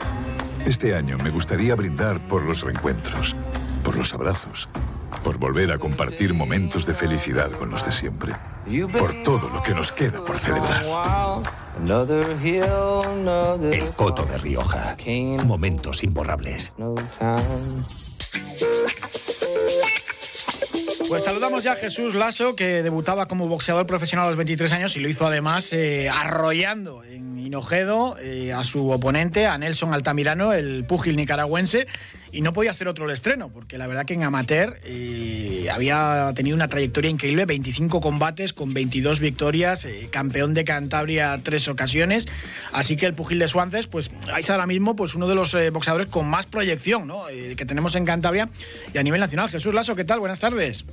Este 0.69 0.93
año 0.93 1.17
me 1.17 1.31
gustaría 1.31 1.73
brindar 1.73 2.27
por 2.27 2.43
los 2.43 2.61
reencuentros, 2.61 3.35
por 3.83 3.97
los 3.97 4.13
abrazos, 4.13 4.69
por 5.23 5.39
volver 5.39 5.71
a 5.71 5.79
compartir 5.79 6.31
momentos 6.35 6.85
de 6.85 6.93
felicidad 6.93 7.49
con 7.49 7.71
los 7.71 7.83
de 7.83 7.91
siempre, 7.91 8.35
por 8.99 9.23
todo 9.23 9.49
lo 9.49 9.63
que 9.63 9.73
nos 9.73 9.91
queda 9.91 10.23
por 10.23 10.37
celebrar. 10.37 10.85
El 13.71 13.93
Coto 13.95 14.25
de 14.27 14.37
Rioja. 14.37 14.95
Momentos 15.43 16.03
imborrables. 16.03 16.71
Pues 21.09 21.23
saludamos 21.23 21.63
ya 21.63 21.71
a 21.71 21.75
Jesús 21.75 22.13
Lasso, 22.13 22.55
que 22.55 22.83
debutaba 22.83 23.27
como 23.27 23.47
boxeador 23.47 23.87
profesional 23.87 24.27
a 24.27 24.29
los 24.29 24.37
23 24.37 24.71
años 24.73 24.95
y 24.95 24.99
lo 24.99 25.09
hizo 25.09 25.25
además 25.25 25.73
eh, 25.73 26.07
arrollando 26.07 27.03
en 27.03 27.39
Hinojedo 27.39 28.15
eh, 28.19 28.53
a 28.53 28.63
su 28.63 28.91
oponente, 28.91 29.47
a 29.47 29.57
Nelson 29.57 29.91
Altamirano, 29.91 30.53
el 30.53 30.85
púgil 30.85 31.15
nicaragüense, 31.15 31.87
y 32.31 32.41
no 32.41 32.53
podía 32.53 32.71
hacer 32.71 32.87
otro 32.87 33.05
el 33.05 33.11
estreno, 33.11 33.49
porque 33.49 33.77
la 33.77 33.87
verdad 33.87 34.05
que 34.05 34.13
en 34.13 34.23
amateur 34.23 34.79
eh, 34.83 35.67
había 35.71 36.31
tenido 36.35 36.55
una 36.55 36.67
trayectoria 36.67 37.09
increíble, 37.09 37.45
25 37.45 38.01
combates 38.01 38.53
con 38.53 38.73
22 38.73 39.19
victorias, 39.19 39.87
campeón 40.11 40.53
de 40.53 40.65
Cantabria 40.65 41.39
tres 41.43 41.67
ocasiones, 41.67 42.27
así 42.73 42.95
que 42.95 43.05
el 43.05 43.13
púgil 43.13 43.39
de 43.39 43.47
Suances, 43.47 43.87
pues 43.87 44.11
es 44.37 44.49
ahora 44.49 44.65
mismo 44.65 44.95
pues 44.95 45.15
uno 45.15 45.27
de 45.27 45.35
los 45.35 45.55
boxeadores 45.71 46.07
con 46.07 46.29
más 46.29 46.45
proyección 46.45 47.07
¿no? 47.07 47.25
que 47.27 47.65
tenemos 47.65 47.95
en 47.95 48.05
Cantabria 48.05 48.49
y 48.93 48.97
a 48.97 49.03
nivel 49.03 49.19
nacional. 49.19 49.49
Jesús 49.49 49.73
Lasso, 49.73 49.95
¿qué 49.95 50.03
tal? 50.03 50.19
Buenas 50.19 50.39
tardes. 50.39 50.85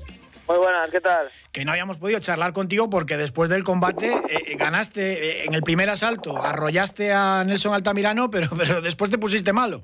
Muy 0.48 0.58
buenas, 0.58 0.88
¿qué 0.90 1.00
tal? 1.00 1.28
Que 1.50 1.64
no 1.64 1.72
habíamos 1.72 1.96
podido 1.96 2.20
charlar 2.20 2.52
contigo 2.52 2.88
porque 2.88 3.16
después 3.16 3.50
del 3.50 3.64
combate 3.64 4.12
eh, 4.12 4.44
eh, 4.46 4.56
ganaste 4.56 5.12
eh, 5.12 5.44
en 5.44 5.54
el 5.54 5.62
primer 5.62 5.90
asalto, 5.90 6.40
arrollaste 6.40 7.12
a 7.12 7.42
Nelson 7.44 7.74
Altamirano, 7.74 8.30
pero, 8.30 8.50
pero 8.56 8.80
después 8.80 9.10
te 9.10 9.18
pusiste 9.18 9.52
malo. 9.52 9.82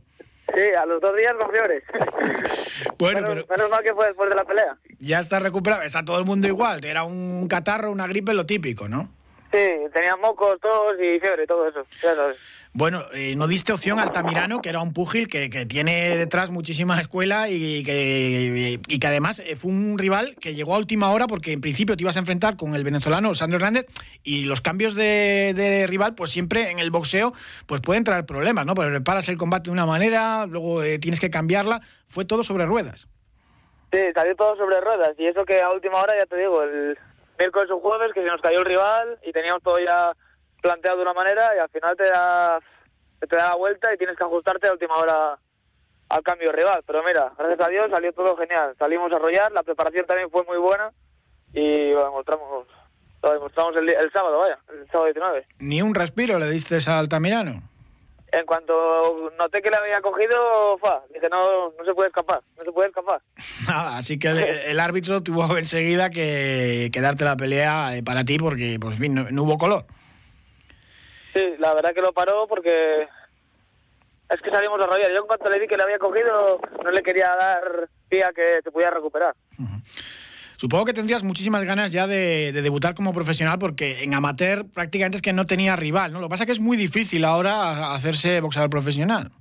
Sí, 0.54 0.60
a 0.78 0.84
los 0.86 1.00
dos 1.00 1.16
días 1.16 1.32
fiebres. 1.50 1.82
bueno, 2.98 3.20
pero... 3.26 3.46
Menos 3.48 3.70
mal 3.70 3.82
que 3.82 3.94
fue 3.94 4.06
después 4.06 4.28
de 4.28 4.36
la 4.36 4.44
pelea. 4.44 4.76
Ya 4.98 5.20
está 5.20 5.38
recuperado, 5.38 5.82
está 5.82 6.04
todo 6.04 6.18
el 6.18 6.24
mundo 6.24 6.46
igual, 6.46 6.84
era 6.84 7.04
un 7.04 7.48
catarro, 7.48 7.90
una 7.90 8.06
gripe, 8.06 8.34
lo 8.34 8.44
típico, 8.46 8.88
¿no? 8.88 9.10
Sí, 9.52 9.58
tenía 9.92 10.16
mocos, 10.16 10.58
tos 10.60 10.96
y 10.98 11.20
fiebre 11.20 11.46
todo 11.46 11.68
eso. 11.68 11.84
Ya 12.02 12.14
sabes. 12.14 12.38
Bueno, 12.72 13.04
eh, 13.12 13.34
no 13.36 13.46
diste 13.46 13.74
opción 13.74 13.98
a 13.98 14.04
Altamirano, 14.04 14.62
que 14.62 14.70
era 14.70 14.80
un 14.80 14.94
púgil 14.94 15.28
que, 15.28 15.50
que 15.50 15.66
tiene 15.66 16.16
detrás 16.16 16.48
muchísima 16.48 16.98
escuela 16.98 17.50
y 17.50 17.84
que, 17.84 18.80
y 18.88 18.98
que 18.98 19.06
además 19.06 19.40
eh, 19.40 19.56
fue 19.56 19.70
un 19.70 19.98
rival 19.98 20.36
que 20.40 20.54
llegó 20.54 20.74
a 20.74 20.78
última 20.78 21.10
hora 21.10 21.26
porque 21.26 21.52
en 21.52 21.60
principio 21.60 21.98
te 21.98 22.02
ibas 22.02 22.16
a 22.16 22.20
enfrentar 22.20 22.56
con 22.56 22.74
el 22.74 22.82
venezolano 22.82 23.34
Sandro 23.34 23.58
Hernández 23.58 23.84
y 24.22 24.44
los 24.44 24.62
cambios 24.62 24.94
de, 24.94 25.52
de 25.54 25.86
rival, 25.86 26.14
pues 26.14 26.30
siempre 26.30 26.70
en 26.70 26.78
el 26.78 26.90
boxeo 26.90 27.34
pues 27.66 27.82
pueden 27.82 28.04
traer 28.04 28.24
problemas, 28.24 28.64
¿no? 28.64 28.74
Porque 28.74 28.90
preparas 28.90 29.28
el 29.28 29.36
combate 29.36 29.64
de 29.64 29.72
una 29.72 29.84
manera, 29.84 30.46
luego 30.46 30.82
eh, 30.82 30.98
tienes 30.98 31.20
que 31.20 31.28
cambiarla. 31.28 31.82
Fue 32.08 32.24
todo 32.24 32.42
sobre 32.42 32.64
ruedas. 32.64 33.06
Sí, 33.92 33.98
salió 34.14 34.34
todo 34.34 34.56
sobre 34.56 34.80
ruedas. 34.80 35.14
Y 35.18 35.26
eso 35.26 35.44
que 35.44 35.60
a 35.60 35.68
última 35.68 35.98
hora, 36.00 36.14
ya 36.18 36.24
te 36.24 36.38
digo, 36.38 36.62
el 36.62 36.96
miércoles 37.42 37.70
o 37.72 37.80
jueves, 37.80 38.12
que 38.12 38.22
se 38.22 38.28
nos 38.28 38.40
cayó 38.40 38.60
el 38.60 38.66
rival 38.66 39.18
y 39.24 39.32
teníamos 39.32 39.62
todo 39.62 39.78
ya 39.80 40.12
planteado 40.62 40.98
de 40.98 41.02
una 41.02 41.12
manera 41.12 41.56
y 41.56 41.58
al 41.58 41.68
final 41.70 41.96
te 41.96 42.04
da, 42.04 42.60
te 43.18 43.36
da 43.36 43.48
la 43.48 43.54
vuelta 43.56 43.92
y 43.92 43.98
tienes 43.98 44.16
que 44.16 44.24
ajustarte 44.24 44.68
a 44.68 44.72
última 44.72 44.94
hora 44.94 45.38
al 46.08 46.22
cambio 46.22 46.50
de 46.50 46.56
rival. 46.56 46.82
Pero 46.86 47.02
mira, 47.02 47.32
gracias 47.36 47.60
a 47.60 47.68
Dios 47.68 47.90
salió 47.90 48.12
todo 48.12 48.36
genial. 48.36 48.74
Salimos 48.78 49.12
a 49.12 49.16
arrollar, 49.16 49.50
la 49.50 49.64
preparación 49.64 50.06
también 50.06 50.30
fue 50.30 50.44
muy 50.44 50.58
buena 50.58 50.92
y 51.52 51.90
lo 51.90 52.04
demostramos, 52.04 52.66
lo 53.22 53.78
el, 53.78 53.88
el 53.90 54.12
sábado, 54.12 54.38
vaya, 54.38 54.58
el 54.72 54.86
sábado 54.86 55.06
19. 55.06 55.46
Ni 55.58 55.82
un 55.82 55.94
respiro 55.96 56.38
le 56.38 56.48
diste 56.48 56.78
a 56.88 56.98
Altamirano. 56.98 57.71
En 58.32 58.46
cuanto 58.46 59.30
noté 59.38 59.60
que 59.60 59.70
le 59.70 59.76
había 59.76 60.00
cogido, 60.00 60.78
fa, 60.78 61.02
dije, 61.12 61.28
no, 61.30 61.70
no 61.78 61.84
se 61.84 61.92
puede 61.92 62.08
escapar, 62.08 62.40
no 62.56 62.64
se 62.64 62.72
puede 62.72 62.88
escapar. 62.88 63.20
Nada, 63.68 63.98
así 63.98 64.18
que 64.18 64.28
el, 64.28 64.38
el 64.38 64.80
árbitro 64.80 65.22
tuvo 65.22 65.56
enseguida 65.58 66.08
que, 66.08 66.88
que 66.90 67.00
darte 67.02 67.24
la 67.24 67.36
pelea 67.36 67.94
eh, 67.94 68.02
para 68.02 68.24
ti 68.24 68.38
porque, 68.38 68.78
por 68.80 68.96
fin, 68.96 69.14
no, 69.14 69.30
no 69.30 69.42
hubo 69.42 69.58
color. 69.58 69.84
Sí, 71.34 71.42
la 71.58 71.74
verdad 71.74 71.92
que 71.94 72.00
lo 72.00 72.12
paró 72.12 72.46
porque 72.48 73.06
es 74.30 74.40
que 74.40 74.50
salimos 74.50 74.80
a 74.80 74.84
arrollar. 74.84 75.10
Yo 75.10 75.18
en 75.18 75.26
cuanto 75.26 75.50
le 75.50 75.58
vi 75.58 75.66
que 75.66 75.76
le 75.76 75.82
había 75.82 75.98
cogido, 75.98 76.58
no 76.82 76.90
le 76.90 77.02
quería 77.02 77.28
dar 77.36 77.88
pie 78.08 78.24
a 78.24 78.32
que 78.32 78.60
se 78.62 78.70
pudiera 78.70 78.92
recuperar. 78.92 79.34
Supongo 80.62 80.84
que 80.84 80.92
tendrías 80.92 81.24
muchísimas 81.24 81.64
ganas 81.64 81.90
ya 81.90 82.06
de, 82.06 82.52
de 82.52 82.62
debutar 82.62 82.94
como 82.94 83.12
profesional 83.12 83.58
porque 83.58 84.04
en 84.04 84.14
amateur 84.14 84.64
prácticamente 84.64 85.16
es 85.16 85.20
que 85.20 85.32
no 85.32 85.44
tenía 85.44 85.74
rival, 85.74 86.12
¿no? 86.12 86.20
Lo 86.20 86.28
que 86.28 86.30
pasa 86.30 86.44
es 86.44 86.46
que 86.46 86.52
es 86.52 86.60
muy 86.60 86.76
difícil 86.76 87.24
ahora 87.24 87.92
hacerse 87.92 88.40
boxeador 88.40 88.70
profesional. 88.70 89.32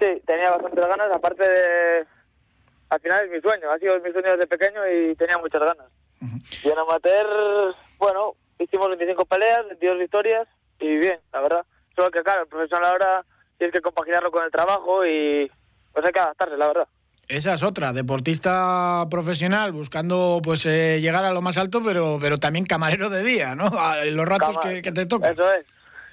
Sí, 0.00 0.22
tenía 0.24 0.48
bastantes 0.48 0.86
ganas, 0.86 1.14
aparte 1.14 1.42
de... 1.46 2.06
Al 2.88 3.00
final 3.00 3.26
es 3.26 3.32
mi 3.32 3.40
sueño, 3.42 3.70
ha 3.70 3.78
sido 3.78 4.00
mi 4.00 4.10
sueño 4.12 4.30
desde 4.30 4.46
pequeño 4.46 4.80
y 4.88 5.14
tenía 5.14 5.36
muchas 5.36 5.60
ganas. 5.60 5.86
Y 6.64 6.70
en 6.70 6.78
amateur, 6.78 7.74
bueno, 7.98 8.32
hicimos 8.60 8.88
25 8.88 9.26
peleas, 9.26 9.66
22 9.66 9.98
victorias 9.98 10.48
y 10.80 10.96
bien, 10.96 11.20
la 11.34 11.42
verdad. 11.42 11.66
Solo 11.94 12.10
que 12.10 12.22
claro, 12.22 12.44
el 12.44 12.48
profesional 12.48 12.92
ahora 12.92 13.26
tienes 13.58 13.74
que 13.74 13.82
compaginarlo 13.82 14.30
con 14.30 14.42
el 14.42 14.50
trabajo 14.50 15.04
y 15.04 15.52
pues 15.92 16.06
hay 16.06 16.12
que 16.12 16.20
adaptarse, 16.20 16.56
la 16.56 16.68
verdad. 16.68 16.88
Esa 17.32 17.54
es 17.54 17.62
otra, 17.62 17.94
deportista 17.94 19.06
profesional 19.10 19.72
buscando 19.72 20.42
pues 20.44 20.66
eh, 20.66 21.00
llegar 21.00 21.24
a 21.24 21.32
lo 21.32 21.40
más 21.40 21.56
alto, 21.56 21.80
pero 21.82 22.18
pero 22.20 22.36
también 22.36 22.66
camarero 22.66 23.08
de 23.08 23.24
día, 23.24 23.54
¿no? 23.54 23.68
A 23.68 24.04
los 24.04 24.28
ratos 24.28 24.58
que 24.62 24.92
te 24.92 25.06
tocan. 25.06 25.32
Eso 25.32 25.50
es. 25.50 25.64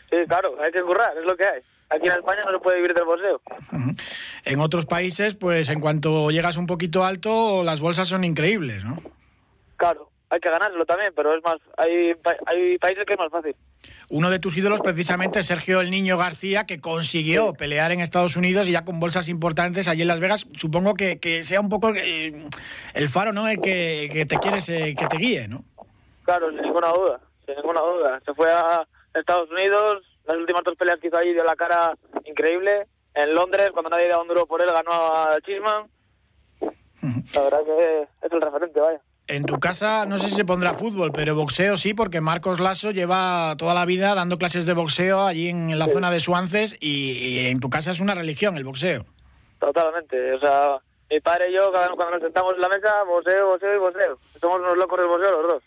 Sí, 0.09 0.15
claro, 0.29 0.55
hay 0.61 0.71
que 0.71 0.81
currar, 0.81 1.17
es 1.17 1.25
lo 1.25 1.35
que 1.35 1.43
hay. 1.43 1.61
Aquí 1.89 2.07
en 2.07 2.13
España 2.13 2.45
no 2.45 2.53
se 2.53 2.59
puede 2.59 2.77
vivir 2.77 2.93
del 2.93 3.03
boxeo. 3.03 3.41
En 4.45 4.61
otros 4.61 4.85
países, 4.85 5.35
pues 5.35 5.67
en 5.69 5.81
cuanto 5.81 6.31
llegas 6.31 6.55
un 6.55 6.65
poquito 6.65 7.03
alto, 7.03 7.63
las 7.63 7.81
bolsas 7.81 8.07
son 8.07 8.23
increíbles, 8.23 8.85
¿no? 8.85 9.03
Claro, 9.75 10.08
hay 10.29 10.39
que 10.39 10.49
ganárselo 10.49 10.85
también, 10.85 11.11
pero 11.15 11.35
es 11.35 11.43
más, 11.43 11.57
hay, 11.77 12.13
hay 12.45 12.77
países 12.77 13.05
que 13.05 13.13
es 13.13 13.19
más 13.19 13.31
fácil. 13.31 13.55
Uno 14.09 14.29
de 14.29 14.39
tus 14.39 14.55
ídolos, 14.57 14.81
precisamente, 14.81 15.43
Sergio 15.43 15.81
el 15.81 15.89
Niño 15.89 16.17
García, 16.17 16.65
que 16.65 16.79
consiguió 16.79 17.53
pelear 17.53 17.91
en 17.91 17.99
Estados 17.99 18.35
Unidos 18.35 18.67
y 18.67 18.71
ya 18.71 18.85
con 18.85 18.99
bolsas 18.99 19.29
importantes 19.29 19.87
allí 19.87 20.03
en 20.03 20.07
Las 20.07 20.19
Vegas. 20.19 20.45
Supongo 20.55 20.93
que, 20.93 21.19
que 21.19 21.43
sea 21.43 21.61
un 21.61 21.69
poco 21.69 21.93
eh, 21.95 22.47
el 22.93 23.09
faro, 23.09 23.33
¿no? 23.33 23.47
El 23.47 23.61
que, 23.61 24.09
que 24.11 24.25
te 24.25 24.37
quieres 24.37 24.69
eh, 24.69 24.95
que 24.97 25.07
te 25.07 25.17
guíe, 25.17 25.47
¿no? 25.47 25.63
Claro, 26.23 26.49
sin 26.51 26.61
ninguna 26.61 26.89
duda, 26.89 27.19
sin 27.45 27.55
ninguna 27.55 27.81
duda. 27.81 28.21
Se 28.25 28.33
fue 28.33 28.51
a 28.51 28.85
Estados 29.13 29.49
Unidos, 29.49 30.05
las 30.25 30.37
últimas 30.37 30.63
dos 30.63 30.75
peleas 30.75 30.99
que 30.99 31.07
hizo 31.07 31.17
allí 31.17 31.33
dio 31.33 31.43
la 31.43 31.55
cara 31.55 31.95
increíble. 32.25 32.85
En 33.15 33.33
Londres, 33.33 33.71
cuando 33.73 33.89
nadie 33.89 34.07
daba 34.07 34.21
un 34.21 34.27
duro 34.27 34.45
por 34.45 34.61
él, 34.61 34.71
ganó 34.71 34.91
a 34.91 35.37
Chisman. 35.41 35.87
La 37.33 37.41
verdad 37.41 37.59
que 37.65 38.01
es 38.01 38.31
el 38.31 38.41
referente, 38.41 38.79
vaya. 38.79 39.01
En 39.29 39.45
tu 39.45 39.59
casa 39.59 40.05
no 40.05 40.17
sé 40.17 40.27
si 40.29 40.35
se 40.35 40.45
pondrá 40.45 40.73
fútbol, 40.73 41.11
pero 41.13 41.35
boxeo 41.35 41.77
sí, 41.77 41.93
porque 41.93 42.19
Marcos 42.19 42.59
Lasso 42.59 42.91
lleva 42.91 43.55
toda 43.57 43.73
la 43.75 43.85
vida 43.85 44.15
dando 44.15 44.37
clases 44.37 44.65
de 44.65 44.73
boxeo 44.73 45.21
allí 45.21 45.49
en 45.49 45.77
la 45.77 45.87
zona 45.87 46.09
de 46.09 46.19
Suances 46.19 46.75
y, 46.79 47.11
y 47.11 47.47
en 47.47 47.59
tu 47.59 47.69
casa 47.69 47.91
es 47.91 47.99
una 47.99 48.15
religión 48.15 48.57
el 48.57 48.63
boxeo. 48.63 49.05
Totalmente. 49.59 50.33
O 50.33 50.39
sea, 50.39 50.79
mi 51.09 51.19
padre 51.19 51.51
y 51.51 51.55
yo, 51.55 51.71
cuando 51.71 52.11
nos 52.11 52.21
sentamos 52.21 52.53
en 52.55 52.61
la 52.61 52.69
mesa, 52.69 53.03
boxeo, 53.03 53.47
boxeo 53.47 53.75
y 53.75 53.79
boxeo. 53.79 54.19
Somos 54.39 54.59
unos 54.59 54.77
locos 54.77 54.99
del 54.99 55.07
boxeo 55.07 55.41
los 55.41 55.51
dos. 55.51 55.63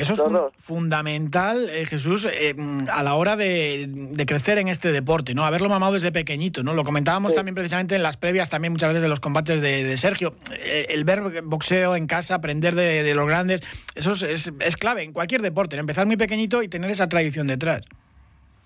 Eso 0.00 0.14
es 0.14 0.18
fun- 0.20 0.50
fundamental, 0.58 1.68
eh, 1.70 1.84
Jesús, 1.86 2.26
eh, 2.30 2.54
mm, 2.56 2.88
a 2.90 3.02
la 3.02 3.14
hora 3.14 3.36
de, 3.36 3.86
de 3.88 4.26
crecer 4.26 4.58
en 4.58 4.68
este 4.68 4.92
deporte, 4.92 5.34
¿no? 5.34 5.44
Haberlo 5.44 5.68
mamado 5.68 5.92
desde 5.92 6.10
pequeñito, 6.12 6.62
¿no? 6.62 6.74
Lo 6.74 6.84
comentábamos 6.84 7.32
Sí. 7.32 7.36
también 7.36 7.54
precisamente 7.54 7.94
en 7.96 8.02
las 8.02 8.16
previas, 8.16 8.48
también 8.50 8.72
muchas 8.72 8.88
veces 8.90 9.02
de 9.02 9.08
los 9.08 9.20
combates 9.20 9.60
de, 9.60 9.84
de 9.84 9.96
Sergio. 9.96 10.34
Eh, 10.52 10.86
el 10.90 11.04
ver 11.04 11.42
boxeo 11.42 11.96
en 11.96 12.06
casa, 12.06 12.34
aprender 12.36 12.74
de, 12.74 13.02
de 13.02 13.14
los 13.14 13.26
grandes, 13.26 13.60
eso 13.94 14.12
es, 14.12 14.22
es- 14.22 14.52
es 14.60 14.76
clave 14.76 15.02
en 15.02 15.12
cualquier 15.12 15.42
deporte, 15.42 15.76
¿no? 15.76 15.80
empezar 15.80 16.06
muy 16.06 16.16
pequeñito 16.16 16.62
y 16.62 16.68
tener 16.68 16.90
esa 16.90 17.08
tradición 17.08 17.46
detrás. 17.46 17.82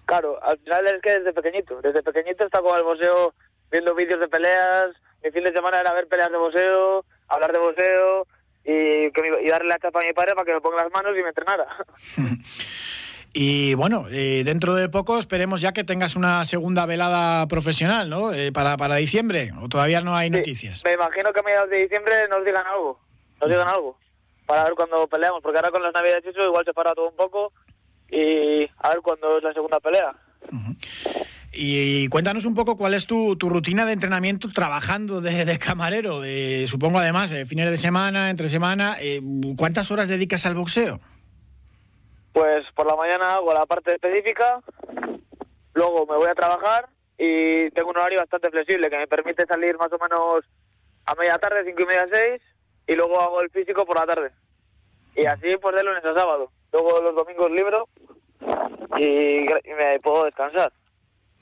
Claro, 0.06 0.38
al 0.42 0.58
final 0.58 0.86
es 0.86 1.00
que 1.02 1.18
desde 1.18 1.32
pequeñito, 1.32 1.80
desde 1.82 2.02
pequeñito 2.02 2.44
está 2.44 2.60
con 2.60 2.76
el 2.76 2.82
boxeo, 2.84 3.34
viendo 3.72 3.94
vídeos 3.94 4.20
de 4.20 4.28
peleas, 4.28 4.88
mi 5.24 5.30
fin 5.30 5.42
de 5.44 5.52
semana 5.52 5.80
era 5.80 5.92
ver 5.94 6.06
peleas 6.06 6.30
de 6.30 6.36
boxeo, 6.36 7.04
hablar 7.28 7.52
de 7.52 7.58
boxeo 7.58 8.26
y, 8.64 9.10
que 9.12 9.22
me- 9.22 9.42
y 9.42 9.48
darle 9.48 9.68
la 9.68 9.78
chapa 9.78 10.00
a 10.00 10.06
mi 10.06 10.12
padre 10.12 10.34
para 10.34 10.44
que 10.46 10.54
me 10.54 10.60
ponga 10.60 10.82
las 10.84 10.92
manos 10.92 11.12
y 11.18 11.22
me 11.22 11.28
entrenara. 11.28 11.66
Y 13.36 13.74
bueno, 13.74 14.06
eh, 14.12 14.42
dentro 14.44 14.76
de 14.76 14.88
poco 14.88 15.18
esperemos 15.18 15.60
ya 15.60 15.72
que 15.72 15.82
tengas 15.82 16.14
una 16.14 16.44
segunda 16.44 16.86
velada 16.86 17.48
profesional, 17.48 18.08
¿no? 18.08 18.32
Eh, 18.32 18.52
para, 18.52 18.76
para 18.76 18.94
diciembre, 18.94 19.50
o 19.60 19.68
todavía 19.68 20.00
no 20.02 20.14
hay 20.14 20.28
Sí, 20.30 20.36
noticias. 20.36 20.84
Me 20.84 20.92
imagino 20.92 21.32
que 21.32 21.40
a 21.40 21.42
mediados 21.42 21.68
de 21.68 21.82
diciembre 21.82 22.14
nos 22.30 22.44
digan 22.44 22.64
algo, 22.64 23.00
nos 23.40 23.50
digan 23.50 23.66
algo, 23.66 23.98
para 24.46 24.62
ver 24.62 24.74
cuando 24.74 25.08
peleamos, 25.08 25.42
porque 25.42 25.58
ahora 25.58 25.72
con 25.72 25.82
las 25.82 25.92
navidades 25.92 26.24
eso 26.24 26.44
igual 26.44 26.64
se 26.64 26.72
para 26.72 26.94
todo 26.94 27.08
un 27.10 27.16
poco 27.16 27.52
y 28.08 28.62
a 28.78 28.90
ver 28.90 29.00
cuándo 29.02 29.38
es 29.38 29.42
la 29.42 29.52
segunda 29.52 29.80
pelea. 29.80 30.14
Y 31.56 32.08
cuéntanos 32.08 32.44
un 32.44 32.54
poco 32.54 32.76
cuál 32.76 32.94
es 32.94 33.06
tu, 33.06 33.36
rutina 33.40 33.86
de 33.86 33.92
entrenamiento 33.92 34.48
trabajando 34.52 35.20
de, 35.20 35.44
de 35.44 35.58
camarero, 35.58 36.20
de, 36.20 36.66
supongo 36.66 36.98
además, 36.98 37.30
eh, 37.30 37.46
fines 37.46 37.70
de 37.70 37.76
semana, 37.76 38.30
entre 38.30 38.48
semana. 38.48 38.96
eh, 39.00 39.20
¿Cuántas 39.56 39.90
horas 39.90 40.08
dedicas 40.08 40.46
al 40.46 40.54
boxeo? 40.54 41.00
Pues 42.32 42.64
por 42.74 42.86
la 42.86 42.96
mañana 42.96 43.34
hago 43.34 43.54
la 43.54 43.66
parte 43.66 43.92
específica, 43.92 44.60
luego 45.74 46.06
me 46.06 46.16
voy 46.16 46.28
a 46.28 46.34
trabajar 46.34 46.88
y 47.16 47.70
tengo 47.70 47.90
un 47.90 47.96
horario 47.98 48.18
bastante 48.18 48.50
flexible 48.50 48.90
que 48.90 48.98
me 48.98 49.06
permite 49.06 49.46
salir 49.46 49.78
más 49.78 49.92
o 49.92 49.98
menos 49.98 50.44
a 51.06 51.14
media 51.14 51.38
tarde, 51.38 51.62
cinco 51.64 51.82
y 51.82 51.86
media, 51.86 52.08
seis, 52.10 52.42
y 52.88 52.96
luego 52.96 53.20
hago 53.20 53.40
el 53.40 53.50
físico 53.50 53.86
por 53.86 53.96
la 53.96 54.06
tarde. 54.06 54.32
Y 55.14 55.26
así 55.26 55.56
pues 55.62 55.76
de 55.76 55.84
lunes 55.84 56.04
a 56.04 56.14
sábado. 56.14 56.50
Luego 56.72 57.00
los 57.00 57.14
domingos 57.14 57.50
libro 57.52 57.88
y 58.98 59.46
me 59.78 60.00
puedo 60.02 60.24
descansar. 60.24 60.72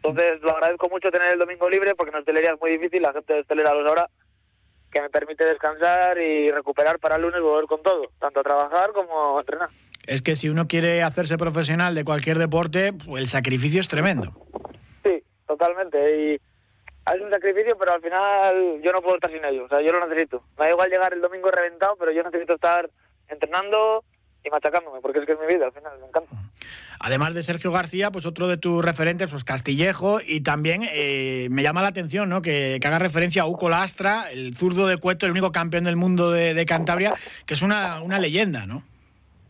Entonces 0.04 0.40
lo 0.42 0.50
agradezco 0.50 0.88
mucho 0.88 1.11
tener 1.11 1.32
el 1.32 1.38
domingo 1.38 1.71
libre 1.71 1.94
porque 1.94 2.11
en 2.11 2.16
hostelería 2.16 2.54
es 2.54 2.61
muy 2.61 2.73
difícil, 2.73 3.02
la 3.02 3.12
gente 3.12 3.35
de 3.35 3.40
hostelera 3.40 3.73
lo 3.73 3.87
sabrá, 3.87 4.09
que 4.90 5.00
me 5.00 5.11
permite 5.11 5.44
descansar 5.44 6.18
y 6.18 6.50
recuperar 6.50 6.99
para 6.99 7.16
el 7.16 7.23
lunes 7.23 7.40
volver 7.40 7.66
con 7.66 7.82
todo, 7.82 8.11
tanto 8.18 8.40
a 8.40 8.42
trabajar 8.42 8.92
como 8.92 9.38
a 9.38 9.40
entrenar. 9.40 9.71
Es 10.06 10.21
que 10.21 10.35
si 10.35 10.49
uno 10.49 10.66
quiere 10.66 11.04
hacerse 11.04 11.38
profesional 11.38 11.94
de 11.94 12.04
cualquier 12.04 12.38
deporte, 12.38 12.92
pues 12.92 13.23
el 13.23 13.28
sacrificio 13.28 13.80
es 13.80 13.87
tremendo. 13.87 14.32
Sí, 15.04 15.23
totalmente. 15.47 15.99
Y 16.16 16.35
es 16.35 17.21
un 17.21 17.30
sacrificio, 17.30 17.76
pero 17.78 17.92
al 17.92 18.02
final 18.02 18.80
yo 18.82 18.90
no 18.90 19.00
puedo 19.00 19.14
estar 19.14 19.30
sin 19.30 19.44
ello. 19.44 19.64
O 19.64 19.68
sea, 19.68 19.80
yo 19.80 19.92
lo 19.92 20.04
necesito. 20.06 20.42
Me 20.59 20.64
da 20.64 20.73
igual 20.73 20.90
llegar 20.90 21.12
el 21.12 21.21
domingo 21.21 21.52
reventado, 21.52 21.94
pero 21.97 22.11
yo 22.11 22.25
necesito 22.25 22.54
estar 22.54 22.90
entrenando 23.28 24.02
y 24.44 24.50
machacándome, 24.50 25.00
porque 25.00 25.21
es 25.21 25.26
que 25.26 25.32
es 25.32 25.40
mi 25.40 25.47
vida, 25.47 25.66
al 25.66 25.73
final, 25.73 25.97
me 26.00 26.09
encanta. 26.09 26.35
Además 27.04 27.35
de 27.35 27.42
Sergio 27.42 27.73
García, 27.73 28.12
pues 28.12 28.26
otro 28.26 28.47
de 28.47 28.56
tus 28.56 28.85
referentes, 28.85 29.28
pues 29.30 29.42
Castillejo, 29.42 30.21
y 30.25 30.42
también 30.42 30.82
eh, 30.88 31.49
me 31.50 31.62
llama 31.64 31.82
la 31.82 31.88
atención 31.88 32.28
¿no? 32.28 32.42
que, 32.42 32.78
que 32.80 32.87
haga 32.87 33.00
referencia 33.00 33.42
a 33.42 33.47
Uco 33.47 33.68
Lastra, 33.68 34.30
el 34.30 34.54
zurdo 34.56 34.87
de 34.87 34.97
Cueto, 34.99 35.26
el 35.26 35.32
único 35.32 35.50
campeón 35.50 35.82
del 35.85 35.97
mundo 35.97 36.30
de, 36.30 36.54
de 36.54 36.64
Cantabria, 36.64 37.14
que 37.44 37.54
es 37.54 37.62
una, 37.62 38.00
una 38.02 38.18
leyenda, 38.21 38.66
¿no? 38.66 38.82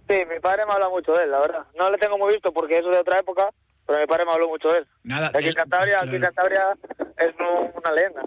Sí, 0.08 0.16
mi 0.32 0.40
padre 0.40 0.64
me 0.66 0.72
habla 0.72 0.88
mucho 0.88 1.12
de 1.12 1.24
él, 1.24 1.30
la 1.30 1.40
verdad. 1.40 1.64
No 1.78 1.90
le 1.90 1.98
tengo 1.98 2.16
muy 2.18 2.32
visto 2.32 2.52
porque 2.52 2.78
eso 2.78 2.88
es 2.88 2.94
de 2.96 3.00
otra 3.00 3.18
época, 3.18 3.50
pero 3.86 4.00
mi 4.00 4.06
padre 4.06 4.24
me 4.24 4.32
habló 4.32 4.48
mucho 4.48 4.68
de 4.72 4.78
él. 4.78 4.86
Nada, 5.04 5.30
Aquí 5.34 5.48
en 5.48 5.54
Cantabria, 5.54 6.00
aquí 6.00 6.16
en. 6.16 6.22
Cantabria 6.22 6.62
es 7.18 7.34
un- 7.38 7.70
una 7.76 7.92
leyenda. 7.94 8.22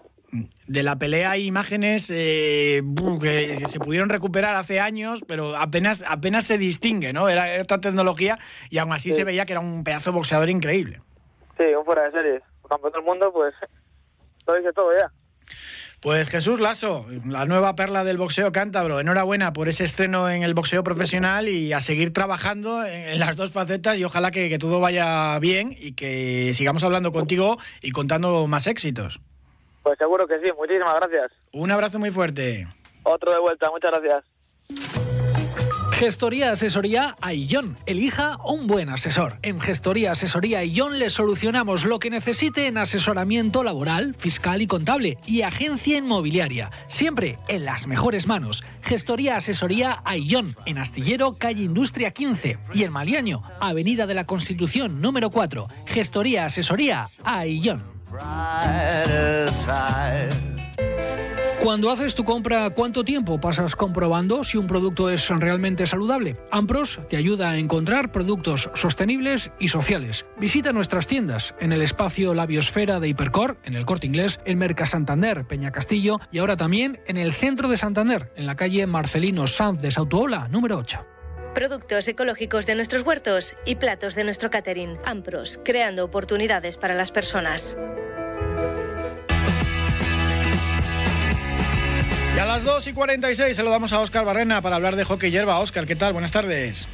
De 0.67 0.83
la 0.83 0.97
pelea 0.97 1.31
hay 1.31 1.45
imágenes 1.45 2.09
eh, 2.09 2.81
que 3.21 3.63
se 3.67 3.79
pudieron 3.79 4.09
recuperar 4.09 4.55
hace 4.55 4.79
años, 4.79 5.21
pero 5.27 5.55
apenas, 5.55 6.03
apenas 6.07 6.45
se 6.45 6.57
distingue, 6.57 7.13
¿no? 7.13 7.29
Era 7.29 7.55
esta 7.55 7.79
tecnología 7.79 8.39
y 8.69 8.79
aún 8.79 8.93
así 8.93 9.11
se 9.11 9.23
veía 9.23 9.45
que 9.45 9.53
era 9.53 9.59
un 9.59 9.83
pedazo 9.83 10.11
de 10.11 10.15
boxeador 10.15 10.49
increíble. 10.49 11.01
Sí, 11.57 11.63
un 11.77 11.85
fuera 11.85 12.03
de 12.03 12.11
serie. 12.11 12.41
Campeón 12.67 12.93
del 12.93 13.03
mundo, 13.03 13.31
pues 13.31 13.53
lo 14.47 14.55
dice 14.55 14.73
todo 14.73 14.89
ya. 14.97 15.11
Pues 16.01 16.29
Jesús 16.29 16.59
Lasso, 16.59 17.07
la 17.25 17.45
nueva 17.45 17.75
perla 17.75 18.03
del 18.03 18.17
boxeo 18.17 18.51
cántabro. 18.51 18.99
Enhorabuena 18.99 19.53
por 19.53 19.69
ese 19.69 19.83
estreno 19.83 20.29
en 20.29 20.43
el 20.43 20.53
boxeo 20.53 20.83
profesional 20.83 21.47
y 21.47 21.73
a 21.73 21.79
seguir 21.79 22.13
trabajando 22.13 22.85
en, 22.85 23.19
las 23.19 23.37
dos 23.37 23.51
facetas 23.51 23.97
y 23.97 24.03
ojalá 24.03 24.29
que, 24.29 24.49
que, 24.49 24.59
todo 24.59 24.79
vaya 24.79 25.39
bien 25.39 25.75
y 25.75 25.93
que 25.93 26.53
sigamos 26.53 26.83
hablando 26.83 27.11
contigo 27.11 27.57
y 27.81 27.91
contando 27.91 28.45
más 28.47 28.67
éxitos. 28.67 29.19
Pues 29.85 29.99
seguro 29.99 30.25
que 30.25 30.39
sí, 30.39 30.51
muchísimas 30.57 30.95
gracias. 30.95 31.31
Un 31.53 31.69
abrazo 31.69 31.99
muy 31.99 32.09
fuerte. 32.09 32.65
Otro 33.03 33.31
de 33.31 33.39
vuelta, 33.39 33.69
muchas 33.69 33.91
gracias. 33.91 34.25
Gestoría 35.91 36.51
Asesoría 36.51 37.15
Aillón. 37.21 37.77
Elija 37.85 38.39
un 38.43 38.65
buen 38.65 38.89
asesor. 38.89 39.37
En 39.43 39.61
Gestoría 39.61 40.13
Asesoría 40.13 40.57
Aillón 40.59 40.97
le 40.97 41.11
solucionamos 41.11 41.85
lo 41.85 41.99
que 41.99 42.09
necesite 42.09 42.65
en 42.65 42.79
asesoramiento 42.79 43.63
laboral, 43.63 44.15
fiscal 44.15 44.63
y 44.63 44.67
contable 44.67 45.19
y 45.27 45.43
agencia 45.43 45.97
inmobiliaria. 45.97 46.71
Siempre 46.87 47.37
en 47.47 47.63
las 47.63 47.85
mejores 47.85 48.25
manos. 48.25 48.63
Gestoría 48.81 49.35
Asesoría 49.35 50.01
Aillón. 50.03 50.55
En 50.65 50.79
Astillero, 50.79 51.33
calle 51.33 51.61
Industria 51.61 52.09
15. 52.09 52.57
Y 52.73 52.83
en 52.83 52.91
Maliaño, 52.91 53.37
Avenida 53.59 54.07
de 54.07 54.15
la 54.15 54.25
Constitución 54.25 54.99
número 54.99 55.29
4. 55.29 55.67
Gestoría 55.85 56.45
Asesoría 56.45 57.07
Aillón. 57.23 57.94
Cuando 61.65 61.89
haces 61.89 62.13
tu 62.13 62.23
compra, 62.23 62.69
¿cuánto 62.69 63.03
tiempo 63.03 63.41
pasas 63.41 63.75
comprobando 63.75 64.43
si 64.43 64.55
un 64.55 64.67
producto 64.67 65.09
es 65.09 65.27
realmente 65.29 65.87
saludable? 65.87 66.37
Ampros 66.51 66.99
te 67.09 67.17
ayuda 67.17 67.49
a 67.49 67.57
encontrar 67.57 68.11
productos 68.11 68.69
sostenibles 68.75 69.49
y 69.59 69.69
sociales. 69.69 70.27
Visita 70.37 70.73
nuestras 70.73 71.07
tiendas 71.07 71.55
en 71.59 71.73
el 71.73 71.81
espacio 71.81 72.35
Labiosfera 72.35 72.99
de 72.99 73.07
Hipercor, 73.07 73.57
en 73.63 73.73
el 73.73 73.85
Corte 73.85 74.05
Inglés, 74.05 74.39
en 74.45 74.59
Merca 74.59 74.85
Santander, 74.85 75.45
Peña 75.45 75.71
Castillo 75.71 76.19
y 76.31 76.37
ahora 76.37 76.55
también 76.55 76.99
en 77.07 77.17
el 77.17 77.33
centro 77.33 77.67
de 77.67 77.77
Santander, 77.77 78.31
en 78.35 78.45
la 78.45 78.55
calle 78.55 78.85
Marcelino 78.85 79.47
Sanz 79.47 79.81
de 79.81 79.89
Sautuola, 79.89 80.47
número 80.49 80.77
8 80.77 81.14
productos 81.55 82.07
ecológicos 82.07 82.67
de 82.67 82.75
nuestros 82.75 83.03
huertos 83.03 83.55
y 83.65 83.75
platos 83.75 84.13
de 84.13 84.25
nuestro 84.25 84.51
catering. 84.51 84.99
Ampros, 85.05 85.59
creando 85.63 86.03
oportunidades 86.03 86.77
para 86.77 86.93
las 86.93 87.09
personas. 87.11 87.75
Y 92.35 92.37
a 92.37 92.45
las 92.45 92.65
2 92.65 92.87
y 92.87 92.93
46 92.93 93.55
saludamos 93.55 93.93
a 93.93 94.01
Óscar 94.01 94.25
Barrena 94.25 94.61
para 94.61 94.75
hablar 94.75 94.97
de 94.97 95.05
hockey 95.05 95.31
hierba. 95.31 95.57
Óscar, 95.59 95.85
¿qué 95.85 95.95
tal? 95.95 96.11
Buenas 96.11 96.33
tardes. 96.33 96.85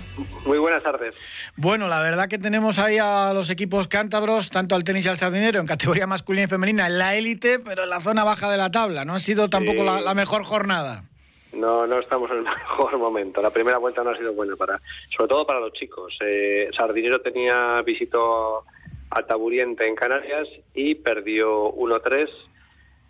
Muy 0.46 0.60
buenas 0.60 0.84
tardes. 0.84 1.16
Bueno, 1.56 1.88
la 1.88 2.00
verdad 2.00 2.28
que 2.28 2.38
tenemos 2.38 2.78
ahí 2.78 3.00
a 3.00 3.34
los 3.34 3.50
equipos 3.50 3.88
cántabros, 3.88 4.52
tanto 4.52 4.76
al 4.76 4.84
tenis 4.84 5.08
y 5.08 5.10
al 5.10 5.18
sardinero, 5.18 5.60
en 5.60 5.66
categoría 5.66 6.06
masculina 6.06 6.46
y 6.46 6.48
femenina, 6.48 6.86
en 6.86 7.00
la 7.00 7.16
élite, 7.16 7.58
pero 7.58 7.86
en 7.86 7.90
la 7.90 8.02
zona 8.02 8.24
baja 8.24 8.52
de 8.52 8.58
la 8.58 8.70
tabla. 8.70 9.04
No 9.04 9.16
ha 9.16 9.20
sido 9.20 9.50
tampoco 9.50 9.84
la, 9.84 10.14
mejor 10.14 10.44
jornada. 10.44 11.06
No, 11.54 11.86
no 11.86 12.00
estamos 12.00 12.30
en 12.32 12.38
el 12.38 12.44
mejor 12.44 12.98
momento. 12.98 13.42
La 13.42 13.50
primera 13.50 13.78
vuelta 13.78 14.04
no 14.04 14.12
ha 14.12 14.18
sido 14.18 14.34
buena 14.34 14.56
para, 14.56 14.80
sobre 15.16 15.30
todo 15.30 15.46
para 15.46 15.60
los 15.60 15.74
chicos. 15.74 16.18
Eh, 16.22 16.70
Sardinero 16.76 17.22
tenía 17.22 17.82
visito 17.82 18.64
a 19.10 19.24
Taburiente 19.24 19.88
en 19.88 19.96
Canarias 19.96 20.48
y 20.74 20.96
perdió 20.96 21.74
1-3 21.74 22.30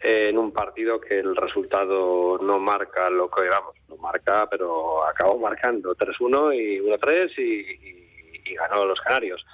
en 0.03 0.38
un 0.38 0.51
partido 0.51 1.00
que 1.00 1.19
el 1.19 1.36
resultado 1.36 2.39
no 2.41 2.57
marca 2.60 3.10
lo 3.12 3.29
que 3.29 3.48
vamos, 3.48 3.75
no 3.88 3.98
marca, 3.98 4.48
pero 4.50 5.05
acabó 5.05 5.38
marcando 5.38 5.95
3-1 5.95 6.55
y 6.55 6.79
1-3 6.79 7.38
y, 7.38 8.55
ganó 8.55 8.86
los 8.86 9.00
Canarios. 9.00 9.45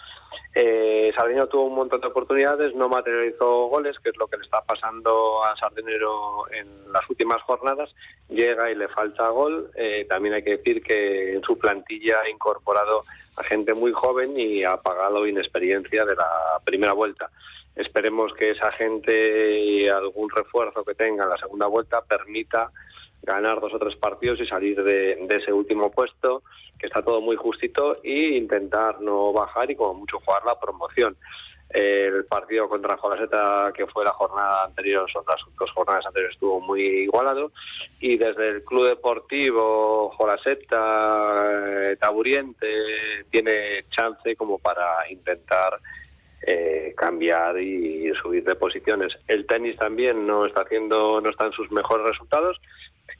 Eh, 0.59 1.13
tuvo 1.51 1.65
un 1.65 1.75
montón 1.75 2.01
de 2.01 2.07
oportunidades, 2.07 2.73
no 2.73 2.89
materializó 2.89 3.67
goles, 3.67 3.95
que 3.99 4.09
es 4.09 4.17
lo 4.17 4.25
que 4.25 4.37
le 4.37 4.43
está 4.43 4.59
pasando 4.61 5.43
a 5.43 5.55
Sardinero 5.55 6.51
en 6.51 6.91
las 6.91 7.07
últimas 7.07 7.39
jornadas. 7.43 7.93
Llega 8.27 8.71
y 8.71 8.75
le 8.75 8.87
falta 8.87 9.29
gol. 9.29 9.69
Eh, 9.75 10.07
también 10.09 10.33
hay 10.33 10.43
que 10.43 10.57
decir 10.57 10.81
que 10.81 11.35
en 11.35 11.43
su 11.43 11.59
plantilla 11.59 12.21
ha 12.21 12.29
incorporado 12.29 13.03
a 13.35 13.43
gente 13.43 13.75
muy 13.75 13.91
joven 13.91 14.33
y 14.35 14.63
ha 14.63 14.77
pagado 14.77 15.27
inexperiencia 15.27 16.05
de 16.05 16.15
la 16.15 16.59
primera 16.65 16.93
vuelta. 16.93 17.29
Esperemos 17.75 18.33
que 18.33 18.51
esa 18.51 18.71
gente 18.71 19.59
y 19.59 19.87
algún 19.87 20.27
refuerzo 20.31 20.83
que 20.83 20.95
tenga 20.95 21.25
en 21.25 21.29
la 21.29 21.37
segunda 21.37 21.67
vuelta 21.67 22.01
permita 22.01 22.71
ganar 23.27 23.59
dos 23.59 23.73
o 23.73 23.79
tres 23.79 23.95
partidos 23.97 24.39
y 24.39 24.47
salir 24.47 24.81
de, 24.81 25.27
ese 25.29 25.51
último 25.51 25.91
puesto, 25.91 26.41
que 26.79 26.87
está 26.87 27.01
todo 27.01 27.19
muy 27.21 27.35
justito, 27.35 27.97
e 28.03 28.37
intentar 28.37 29.01
no 29.01 29.33
bajar 29.33 29.69
y 29.69 29.75
como 29.75 29.95
mucho 29.95 30.19
jugar 30.19 30.43
la 30.45 30.59
promoción. 30.59 31.15
El 31.69 32.23
partido 32.25 32.69
contra 32.69 32.95
Jolaseta, 32.95 33.73
que 33.75 33.85
fue 33.87 34.05
la 34.05 34.13
jornada 34.13 34.63
anterior, 34.63 35.05
son 35.11 35.25
las 35.27 35.41
dos 35.59 35.69
jornadas 35.71 36.05
anteriores, 36.05 36.35
estuvo 36.35 36.61
muy 36.61 36.81
igualado. 36.81 37.51
Y 37.99 38.15
desde 38.15 38.47
el 38.47 38.63
Club 38.63 38.87
Deportivo 38.87 40.09
Jolaseta, 40.17 41.91
eh, 41.91 41.97
Taburiente, 41.99 43.25
tiene 43.29 43.83
chance 43.89 44.37
como 44.37 44.57
para 44.59 45.11
intentar 45.11 45.77
eh, 46.41 46.93
cambiar 46.95 47.59
y 47.59 48.09
subir 48.21 48.45
de 48.45 48.55
posiciones. 48.55 49.17
El 49.27 49.45
tenis 49.45 49.75
también 49.75 50.25
no 50.25 50.45
está 50.45 50.61
haciendo, 50.61 51.19
no 51.19 51.29
está 51.29 51.47
en 51.47 51.51
sus 51.51 51.69
mejores 51.71 52.07
resultados. 52.07 52.57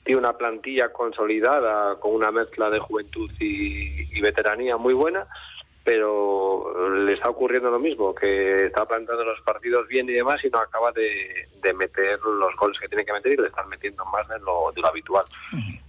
Tiene 0.03 0.19
una 0.19 0.37
plantilla 0.37 0.91
consolidada 0.91 1.99
con 1.99 2.13
una 2.13 2.31
mezcla 2.31 2.69
de 2.69 2.79
juventud 2.79 3.29
y 3.39 4.21
veteranía 4.21 4.77
muy 4.77 4.93
buena 4.93 5.27
pero 5.87 6.36
le 7.07 7.13
está 7.13 7.29
ocurriendo 7.29 7.71
lo 7.71 7.79
mismo, 7.79 8.13
que 8.13 8.65
está 8.65 8.85
plantando 8.85 9.23
los 9.23 9.39
partidos 9.41 9.87
bien 9.87 10.09
y 10.09 10.13
demás 10.13 10.43
y 10.43 10.49
no 10.49 10.59
acaba 10.59 10.91
de, 10.91 11.47
meter 11.73 12.17
los 12.21 12.55
goles 12.55 12.79
que 12.79 12.87
tiene 12.87 13.03
que 13.03 13.11
meter 13.11 13.33
y 13.33 13.41
le 13.41 13.47
están 13.47 13.67
metiendo 13.67 14.05
más 14.05 14.25
de 14.29 14.39
lo, 14.39 14.71
de 14.73 14.81
lo 14.81 14.87
habitual, 14.87 15.25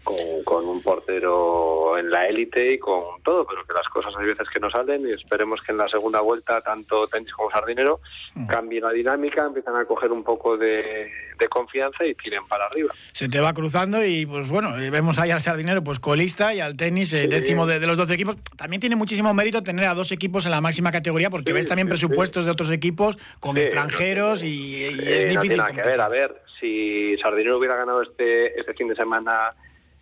con, 0.02 0.66
un 0.66 0.82
portero 0.82 1.96
en 1.98 2.10
la 2.10 2.26
élite 2.26 2.74
y 2.74 2.78
con 2.78 3.22
todo, 3.22 3.46
pero 3.46 3.64
que 3.64 3.72
las 3.72 3.88
cosas 3.88 4.12
hay 4.18 4.26
veces 4.26 4.48
que 4.52 4.58
no 4.58 4.68
salen 4.70 5.08
y 5.08 5.12
esperemos 5.12 5.62
que 5.62 5.72
en 5.72 5.78
la 5.78 5.88
segunda 5.88 6.20
vuelta 6.20 6.60
tanto 6.62 7.06
tenis 7.06 7.32
como 7.32 7.50
sardinero 7.50 8.00
cambie 8.48 8.80
la 8.80 8.90
dinámica, 8.90 9.46
empiezan 9.46 9.76
a 9.76 9.84
coger 9.84 10.10
un 10.10 10.24
poco 10.24 10.56
de, 10.56 11.10
confianza 11.48 12.04
y 12.04 12.14
tiren 12.14 12.46
para 12.48 12.66
arriba. 12.66 12.92
Se 13.12 13.28
te 13.28 13.40
va 13.40 13.54
cruzando 13.54 14.04
y 14.04 14.26
pues 14.26 14.48
bueno, 14.48 14.76
eh, 14.76 14.90
vemos 14.90 15.18
ahí 15.18 15.30
al 15.30 15.40
sardinero 15.40 15.82
pues 15.82 15.98
colista 16.00 16.52
y 16.52 16.60
al 16.60 16.76
tenis 16.76 17.12
eh, 17.12 17.28
décimo 17.28 17.66
de, 17.66 17.78
de 17.78 17.86
los 17.86 17.96
12 17.96 18.14
equipos. 18.14 18.36
También 18.56 18.80
tiene 18.80 18.96
muchísimo 18.96 19.32
mérito 19.32 19.62
tener 19.62 19.86
a 19.86 19.94
dos 19.94 20.12
equipos 20.12 20.44
en 20.44 20.50
la 20.50 20.60
máxima 20.60 20.90
categoría 20.90 21.07
porque 21.30 21.52
ves 21.52 21.68
también 21.68 21.88
presupuestos 21.88 22.44
de 22.44 22.50
otros 22.50 22.70
equipos 22.70 23.18
con 23.40 23.56
extranjeros 23.56 24.42
y, 24.42 24.84
es 24.84 25.28
difícil. 25.28 25.62
que 25.74 25.82
ver, 25.82 26.00
a 26.00 26.08
ver, 26.08 26.42
si 26.60 27.16
Sardinero 27.18 27.58
hubiera 27.58 27.76
ganado 27.76 28.02
este, 28.02 28.58
este 28.58 28.74
fin 28.74 28.88
de 28.88 28.96
semana 28.96 29.54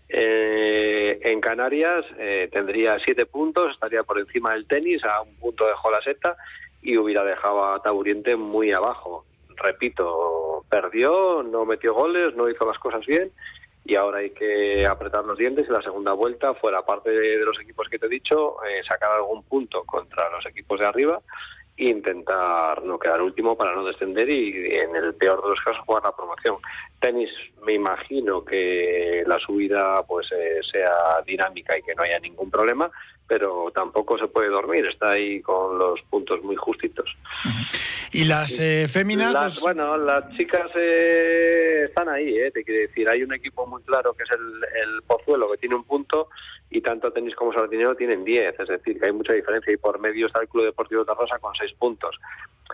eh, 0.08 1.18
en 1.22 1.40
Canarias, 1.40 2.04
eh, 2.18 2.48
tendría 2.52 2.98
siete 3.04 3.26
puntos, 3.26 3.72
estaría 3.72 4.02
por 4.02 4.18
encima 4.18 4.52
del 4.52 4.66
tenis 4.66 5.04
a 5.04 5.22
un 5.22 5.34
punto 5.36 5.66
de 5.66 5.72
Jolaseta 5.74 6.36
y 6.82 6.96
hubiera 6.96 7.24
dejado 7.24 7.74
a 7.74 7.82
Taburiente 7.82 8.36
muy 8.36 8.72
abajo. 8.72 9.24
Repito, 9.56 10.64
perdió, 10.68 11.42
no 11.42 11.64
metió 11.64 11.94
goles, 11.94 12.34
no 12.36 12.48
hizo 12.48 12.66
las 12.66 12.78
cosas 12.78 13.04
bien 13.06 13.32
y 13.86 13.94
ahora 13.94 14.18
hay 14.18 14.30
que 14.30 14.86
apretar 14.86 15.24
los 15.24 15.38
dientes 15.38 15.66
y 15.68 15.72
la 15.72 15.82
segunda 15.82 16.12
vuelta, 16.12 16.54
fuera 16.54 16.84
parte 16.84 17.10
de, 17.10 17.38
los 17.44 17.58
equipos 17.60 17.88
que 17.88 17.98
te 17.98 18.06
he 18.06 18.08
dicho, 18.08 18.56
eh, 18.64 18.82
sacar 18.88 19.12
algún 19.12 19.44
punto 19.44 19.84
contra 19.84 20.28
los 20.30 20.44
equipos 20.46 20.80
de 20.80 20.86
arriba 20.86 21.20
e 21.76 21.90
intentar 21.90 22.82
no 22.82 22.98
quedar 22.98 23.20
último 23.20 23.56
para 23.56 23.74
no 23.74 23.84
descender 23.84 24.28
y 24.30 24.74
en 24.76 24.96
el 24.96 25.14
peor 25.14 25.42
de 25.42 25.50
los 25.50 25.60
casos 25.60 25.84
jugar 25.84 26.02
la 26.04 26.16
promoción. 26.16 26.56
Tenis 26.98 27.30
me 27.64 27.74
imagino 27.74 28.44
que 28.44 29.22
la 29.26 29.38
subida 29.38 30.02
pues 30.06 30.32
eh, 30.32 30.60
sea 30.72 31.22
dinámica 31.26 31.78
y 31.78 31.82
que 31.82 31.94
no 31.94 32.02
haya 32.02 32.18
ningún 32.18 32.50
problema, 32.50 32.90
pero 33.28 33.70
tampoco 33.74 34.18
se 34.18 34.28
puede 34.28 34.48
dormir, 34.48 34.86
está 34.86 35.10
ahí 35.10 35.40
con 35.42 35.78
los 35.78 36.00
puntos 36.02 36.42
muy 36.42 36.56
justitos. 36.56 37.10
¿Y 38.12 38.24
las 38.24 38.58
eh, 38.58 38.86
féminas? 38.88 39.34
Pues 39.34 39.60
bueno, 39.60 39.96
las 39.96 40.30
chicas 40.36 40.70
eh, 40.76 41.84
están 41.86 42.08
ahí, 42.08 42.38
eh, 42.38 42.50
te 42.50 42.62
quiero 42.62 42.82
decir, 42.82 43.08
hay 43.10 43.22
un 43.22 43.34
equipo 43.34 43.66
muy 43.66 43.82
claro 43.82 44.14
que 44.14 44.22
es 44.22 44.30
el, 44.30 44.64
el 44.82 45.02
Pozuelo, 45.02 45.50
que 45.50 45.58
tiene 45.58 45.74
un 45.74 45.84
punto, 45.84 46.28
y 46.70 46.80
tanto 46.80 47.12
tenis 47.12 47.34
como 47.34 47.52
Sardinero 47.52 47.94
tienen 47.94 48.24
diez, 48.24 48.58
es 48.58 48.68
decir, 48.68 48.98
que 48.98 49.06
hay 49.06 49.12
mucha 49.12 49.32
diferencia, 49.32 49.72
y 49.72 49.76
por 49.76 49.98
medio 49.98 50.26
está 50.26 50.40
el 50.42 50.48
Club 50.48 50.64
Deportivo 50.64 51.04
Tarrosa 51.04 51.38
con 51.38 51.54
seis 51.54 51.72
puntos. 51.74 52.16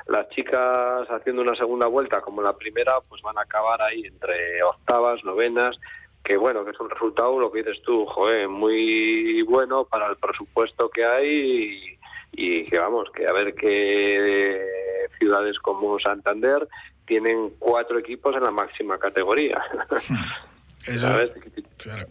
Las 0.07 0.29
chicas 0.31 1.09
haciendo 1.11 1.43
una 1.43 1.55
segunda 1.55 1.87
vuelta 1.87 2.21
como 2.21 2.43
la 2.43 2.57
primera, 2.57 2.95
pues 3.09 3.21
van 3.23 3.39
a 3.39 3.43
acabar 3.43 3.81
ahí 3.83 4.05
entre 4.05 4.63
octavas, 4.63 5.23
novenas, 5.25 5.79
que 6.25 6.37
bueno, 6.37 6.65
que 6.65 6.71
es 6.71 6.81
un 6.81 6.91
resultado, 6.91 7.39
lo 7.39 7.51
que 7.51 7.63
dices 7.63 7.83
tú, 7.83 8.07
joder, 8.07 8.49
muy 8.49 9.43
bueno 9.43 9.85
para 9.85 10.09
el 10.09 10.17
presupuesto 10.17 10.89
que 10.89 11.05
hay 11.05 11.99
y, 12.33 12.65
que 12.65 12.79
vamos, 12.79 13.11
que 13.11 13.27
a 13.27 13.33
ver 13.33 13.55
qué 13.55 15.09
ciudades 15.19 15.59
como 15.59 15.99
Santander 15.99 16.67
tienen 17.07 17.51
cuatro 17.59 17.99
equipos 17.99 18.35
en 18.37 18.43
la 18.43 18.51
máxima 18.51 18.99
categoría. 18.99 19.61
Eso, 20.87 21.07
claro. 21.77 22.07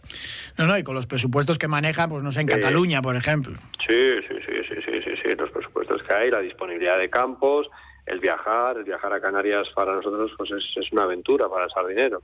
No, 0.56 0.66
no, 0.66 0.78
y 0.78 0.82
con 0.82 0.94
los 0.94 1.06
presupuestos 1.06 1.58
que 1.58 1.68
maneja, 1.68 2.08
pues 2.08 2.22
no 2.22 2.32
sé, 2.32 2.40
en 2.40 2.46
Cataluña, 2.46 3.02
por 3.02 3.16
ejemplo. 3.16 3.58
Sí, 3.86 4.10
sí, 4.26 4.34
sí, 4.46 4.52
sí, 4.66 4.74
sí, 4.82 5.02
sí, 5.04 5.10
sí, 5.22 5.36
los 5.36 5.50
presupuestos 5.50 6.02
que 6.02 6.14
hay, 6.14 6.30
la 6.30 6.40
disponibilidad 6.40 6.98
de 6.98 7.10
campos, 7.10 7.68
el 8.06 8.20
viajar, 8.20 8.76
el 8.76 8.84
viajar 8.84 9.12
a 9.12 9.20
Canarias 9.20 9.68
para 9.74 9.94
nosotros 9.94 10.32
pues 10.36 10.50
es, 10.50 10.92
una 10.92 11.04
aventura 11.04 11.48
para 11.48 11.64
el 11.64 11.70
sardinero 11.70 12.22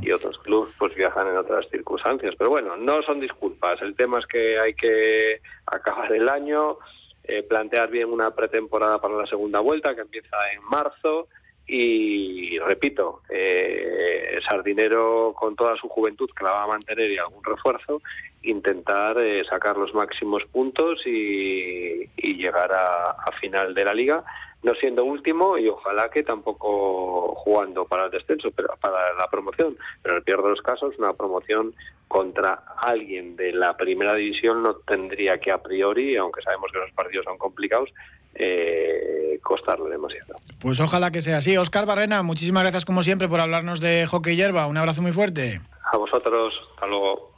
y 0.00 0.10
otros 0.10 0.38
clubes 0.38 0.74
pues 0.78 0.94
viajan 0.94 1.28
en 1.28 1.36
otras 1.36 1.68
circunstancias. 1.70 2.34
Pero 2.38 2.50
bueno, 2.50 2.76
no 2.76 3.02
son 3.02 3.20
disculpas, 3.20 3.80
el 3.82 3.94
tema 3.94 4.18
es 4.18 4.26
que 4.26 4.58
hay 4.58 4.74
que 4.74 5.40
acabar 5.66 6.12
el 6.12 6.28
año, 6.28 6.78
eh, 7.24 7.42
plantear 7.42 7.90
bien 7.90 8.10
una 8.10 8.34
pretemporada 8.34 9.00
para 9.00 9.16
la 9.16 9.26
segunda 9.26 9.60
vuelta 9.60 9.94
que 9.94 10.02
empieza 10.02 10.36
en 10.54 10.62
marzo. 10.64 11.28
Y 11.70 12.58
repito, 12.60 13.20
eh, 13.28 14.38
Sardinero 14.48 15.34
con 15.34 15.54
toda 15.54 15.76
su 15.76 15.86
juventud 15.86 16.30
que 16.34 16.44
la 16.44 16.52
va 16.52 16.62
a 16.62 16.68
mantener 16.68 17.10
y 17.10 17.18
algún 17.18 17.44
refuerzo, 17.44 18.00
intentar 18.42 19.18
eh, 19.18 19.44
sacar 19.44 19.76
los 19.76 19.92
máximos 19.94 20.44
puntos 20.46 21.00
y, 21.06 22.08
llegar 22.16 22.70
a, 22.72 23.32
final 23.40 23.74
de 23.74 23.84
la 23.84 23.92
liga, 23.92 24.24
no 24.62 24.74
siendo 24.74 25.04
último 25.04 25.56
y 25.56 25.68
ojalá 25.68 26.10
que 26.10 26.22
tampoco 26.22 27.34
jugando 27.36 27.84
para 27.84 28.06
el 28.06 28.10
descenso, 28.10 28.50
pero 28.50 28.74
para 28.80 29.14
la 29.14 29.28
promoción. 29.28 29.76
Pero 30.02 30.14
en 30.14 30.18
el 30.18 30.24
peor 30.24 30.42
de 30.42 30.50
los 30.50 30.62
casos, 30.62 30.94
una 30.98 31.12
promoción 31.12 31.74
contra 32.08 32.64
alguien 32.78 33.36
de 33.36 33.52
la 33.52 33.76
primera 33.76 34.14
división 34.14 34.62
no 34.62 34.74
tendría 34.76 35.38
que 35.38 35.52
a 35.52 35.58
priori, 35.58 36.16
aunque 36.16 36.42
sabemos 36.42 36.72
que 36.72 36.78
los 36.78 36.90
partidos 36.92 37.24
son 37.24 37.38
complicados, 37.38 37.90
eh, 38.34 39.38
costarle 39.42 39.90
demasiado. 39.90 40.34
Pues 40.60 40.80
ojalá 40.80 41.10
que 41.10 41.22
sea 41.22 41.38
así. 41.38 41.56
Oscar 41.56 41.86
Barrena, 41.86 42.22
muchísimas 42.22 42.62
gracias 42.62 42.84
como 42.84 43.02
siempre 43.02 43.28
por 43.28 43.40
hablarnos 43.40 43.80
de 43.80 44.06
hockey 44.06 44.36
hierba. 44.36 44.66
Un 44.66 44.76
abrazo 44.76 45.02
muy 45.02 45.12
fuerte. 45.12 45.60
A 45.92 45.96
vosotros, 45.96 46.54
hasta 46.74 46.86
luego. 46.86 47.32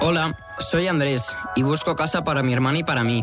Hola, 0.00 0.34
soy 0.58 0.86
Andrés 0.86 1.36
y 1.54 1.62
busco 1.62 1.94
casa 1.94 2.24
para 2.24 2.42
mi 2.42 2.52
hermana 2.52 2.78
y 2.78 2.84
para 2.84 3.04
mí. 3.04 3.22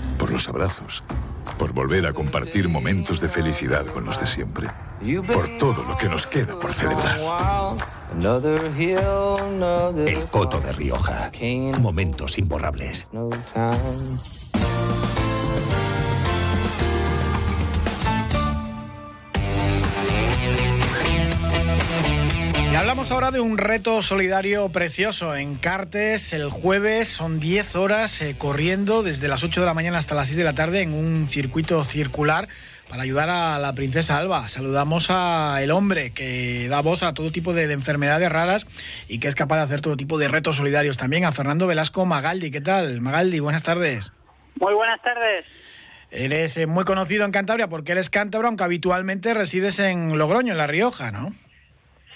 por 0.21 0.31
los 0.31 0.47
abrazos, 0.47 1.03
por 1.57 1.73
volver 1.73 2.05
a 2.05 2.13
compartir 2.13 2.69
momentos 2.69 3.19
de 3.19 3.27
felicidad 3.27 3.87
con 3.87 4.05
los 4.05 4.19
de 4.19 4.27
siempre, 4.27 4.67
por 5.25 5.57
todo 5.57 5.83
lo 5.83 5.97
que 5.97 6.07
nos 6.07 6.27
queda 6.27 6.59
por 6.59 6.71
celebrar. 6.73 7.19
El 9.97 10.25
Coto 10.27 10.61
de 10.61 10.73
Rioja. 10.73 11.31
Momentos 11.79 12.37
imborrables. 12.37 13.07
Hablamos 22.81 23.11
ahora 23.11 23.29
de 23.29 23.39
un 23.39 23.59
reto 23.59 24.01
solidario 24.01 24.69
precioso 24.69 25.35
en 25.35 25.53
Cartes. 25.53 26.33
El 26.33 26.49
jueves 26.49 27.09
son 27.09 27.39
10 27.39 27.75
horas 27.75 28.19
eh, 28.23 28.35
corriendo 28.35 29.03
desde 29.03 29.27
las 29.27 29.43
8 29.43 29.59
de 29.59 29.67
la 29.67 29.75
mañana 29.75 29.99
hasta 29.99 30.15
las 30.15 30.29
6 30.29 30.37
de 30.37 30.43
la 30.43 30.53
tarde 30.53 30.81
en 30.81 30.95
un 30.95 31.29
circuito 31.29 31.83
circular 31.85 32.47
para 32.89 33.03
ayudar 33.03 33.29
a 33.29 33.59
la 33.59 33.73
princesa 33.73 34.17
Alba. 34.17 34.47
Saludamos 34.47 35.11
a 35.11 35.59
el 35.61 35.69
hombre 35.69 36.09
que 36.09 36.69
da 36.69 36.81
voz 36.81 37.03
a 37.03 37.13
todo 37.13 37.31
tipo 37.31 37.53
de, 37.53 37.71
enfermedades 37.71 38.31
raras 38.31 38.65
y 39.07 39.19
que 39.19 39.27
es 39.27 39.35
capaz 39.35 39.57
de 39.57 39.61
hacer 39.61 39.81
todo 39.81 39.95
tipo 39.95 40.17
de 40.17 40.27
retos 40.27 40.55
solidarios 40.55 40.97
también, 40.97 41.23
a 41.23 41.31
Fernando 41.31 41.67
Velasco 41.67 42.07
Magaldi. 42.07 42.49
¿Qué 42.49 42.61
tal? 42.61 42.99
Magaldi, 42.99 43.39
buenas 43.41 43.61
tardes. 43.61 44.11
Muy 44.59 44.73
buenas 44.73 44.99
tardes. 45.03 45.45
Eres 46.09 46.57
eh, 46.57 46.65
muy 46.65 46.83
conocido 46.83 47.25
en 47.25 47.31
Cantabria 47.31 47.67
porque 47.67 47.91
eres 47.91 48.09
cántabro, 48.09 48.47
aunque 48.47 48.63
habitualmente 48.63 49.35
resides 49.35 49.77
en 49.77 50.17
Logroño, 50.17 50.53
en 50.53 50.57
La 50.57 50.65
Rioja, 50.65 51.11
¿no? 51.11 51.35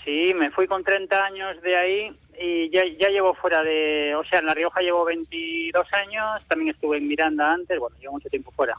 Sí, 0.06 0.34
me 0.36 0.52
fui 0.52 0.68
con 0.68 0.84
30 0.84 1.26
años 1.26 1.60
de 1.64 1.76
ahí 1.76 2.16
y 2.40 2.70
ya, 2.70 2.84
ya 3.00 3.10
llevo 3.10 3.34
fuera 3.34 3.64
de... 3.64 4.14
O 4.16 4.24
sea, 4.24 4.40
en 4.40 4.46
La 4.46 4.54
Rioja 4.54 4.82
llevo 4.82 5.04
22 5.04 5.88
años, 5.94 6.42
también 6.48 6.76
estuve 6.76 6.98
en 6.98 7.08
Miranda 7.08 7.52
antes, 7.52 7.80
bueno, 7.80 7.98
llevo 8.00 8.14
mucho 8.14 8.30
tiempo 8.30 8.52
fuera. 8.52 8.76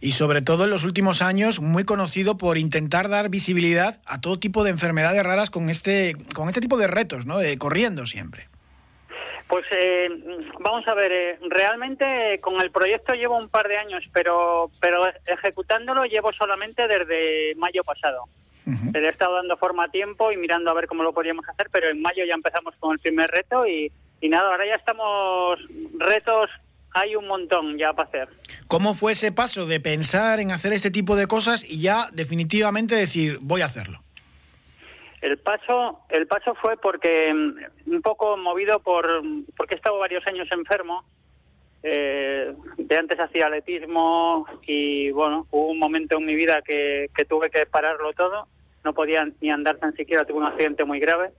Y 0.00 0.12
sobre 0.12 0.40
todo 0.40 0.64
en 0.64 0.70
los 0.70 0.84
últimos 0.84 1.20
años, 1.20 1.60
muy 1.60 1.84
conocido 1.84 2.36
por 2.36 2.58
intentar 2.58 3.08
dar 3.08 3.28
visibilidad 3.28 4.00
a 4.06 4.20
todo 4.20 4.38
tipo 4.38 4.62
de 4.62 4.70
enfermedades 4.70 5.24
raras 5.24 5.50
con 5.50 5.68
este, 5.68 6.14
con 6.34 6.48
este 6.48 6.60
tipo 6.60 6.76
de 6.76 6.86
retos, 6.86 7.26
¿no? 7.26 7.38
De 7.38 7.58
corriendo 7.58 8.06
siempre. 8.06 8.48
Pues 9.48 9.66
eh, 9.72 10.08
vamos 10.60 10.86
a 10.86 10.94
ver, 10.94 11.12
eh, 11.12 11.38
realmente 11.50 12.38
con 12.40 12.60
el 12.60 12.70
proyecto 12.70 13.14
llevo 13.14 13.36
un 13.36 13.48
par 13.48 13.68
de 13.68 13.76
años, 13.76 14.02
pero, 14.12 14.70
pero 14.80 15.04
ejecutándolo 15.26 16.04
llevo 16.04 16.32
solamente 16.32 16.86
desde 16.88 17.54
mayo 17.56 17.82
pasado. 17.84 18.24
Le 18.66 19.00
he 19.00 19.08
estado 19.08 19.34
dando 19.34 19.56
forma 19.56 19.84
a 19.84 19.90
tiempo 19.90 20.30
y 20.30 20.36
mirando 20.36 20.70
a 20.70 20.74
ver 20.74 20.86
cómo 20.86 21.02
lo 21.02 21.12
podíamos 21.12 21.48
hacer, 21.48 21.68
pero 21.72 21.90
en 21.90 22.00
mayo 22.00 22.24
ya 22.24 22.34
empezamos 22.34 22.74
con 22.78 22.92
el 22.92 22.98
primer 23.00 23.30
reto 23.30 23.66
y, 23.66 23.90
nada, 24.22 24.50
ahora 24.50 24.66
ya 24.66 24.74
estamos 24.74 25.58
retos, 25.98 26.50
hay 26.92 27.16
un 27.16 27.26
montón 27.26 27.76
ya 27.76 27.92
para 27.92 28.08
hacer. 28.08 28.28
¿Cómo 28.68 28.94
fue 28.94 29.12
ese 29.12 29.32
paso 29.32 29.66
de 29.66 29.80
pensar 29.80 30.40
en 30.40 30.52
hacer 30.52 30.72
este 30.72 30.90
tipo 30.90 31.16
de 31.16 31.26
cosas 31.26 31.68
y 31.68 31.80
ya 31.82 32.06
definitivamente 32.12 32.94
decir 32.94 33.38
voy 33.40 33.62
a 33.62 33.66
hacerlo? 33.66 34.02
El 35.20 35.38
paso, 35.38 36.00
el 36.08 36.26
paso 36.26 36.54
fue 36.56 36.76
porque 36.76 37.32
mm, 37.32 37.92
un 37.94 38.02
poco 38.02 38.36
movido 38.36 38.80
por 38.80 39.06
porque 39.56 39.74
he 39.74 39.76
estado 39.76 39.98
varios 39.98 40.26
años 40.26 40.48
enfermo. 40.50 41.04
Eh, 41.82 42.54
de 42.76 42.96
antes 42.96 43.18
hacía 43.18 43.46
atletismo 43.46 44.46
y 44.66 45.10
bueno, 45.10 45.46
hubo 45.50 45.68
un 45.68 45.78
momento 45.78 46.18
en 46.18 46.26
mi 46.26 46.36
vida 46.36 46.62
que, 46.62 47.10
que 47.14 47.24
tuve 47.24 47.50
que 47.50 47.66
pararlo 47.66 48.12
todo 48.12 48.46
no 48.84 48.92
podía 48.94 49.26
ni 49.40 49.50
andar 49.50 49.76
tan 49.76 49.94
siquiera, 49.94 50.24
tuve 50.24 50.38
un 50.38 50.46
accidente 50.46 50.84
muy 50.84 50.98
grave. 50.98 51.30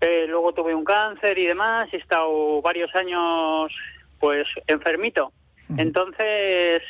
Eh, 0.00 0.26
luego 0.28 0.52
tuve 0.52 0.74
un 0.74 0.84
cáncer 0.84 1.38
y 1.38 1.46
demás, 1.46 1.88
y 1.92 1.96
he 1.96 1.98
estado 1.98 2.60
varios 2.60 2.94
años 2.94 3.72
pues 4.18 4.46
enfermito. 4.66 5.32
Entonces, 5.78 6.82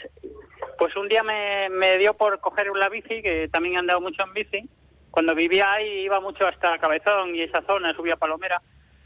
pues 0.79 0.97
un 0.97 1.09
día 1.09 1.23
me, 1.23 1.69
me 1.71 1.97
dio 1.99 2.15
por 2.15 2.41
coger 2.41 2.67
la 2.75 2.89
bici, 2.89 3.23
que 3.23 3.49
también 3.49 3.77
he 3.77 3.79
andado 3.79 4.01
mucho 4.01 4.25
en 4.25 4.33
bici. 4.33 4.69
Cuando 5.11 5.35
vivía 5.35 5.73
ahí 5.73 6.01
iba 6.01 6.19
mucho 6.21 6.47
hasta 6.47 6.79
Cabezón 6.79 7.37
y 7.37 7.43
esa 7.43 7.63
zona, 7.63 7.95
subía 7.95 8.15
a 8.15 8.19
Palomera. 8.19 8.61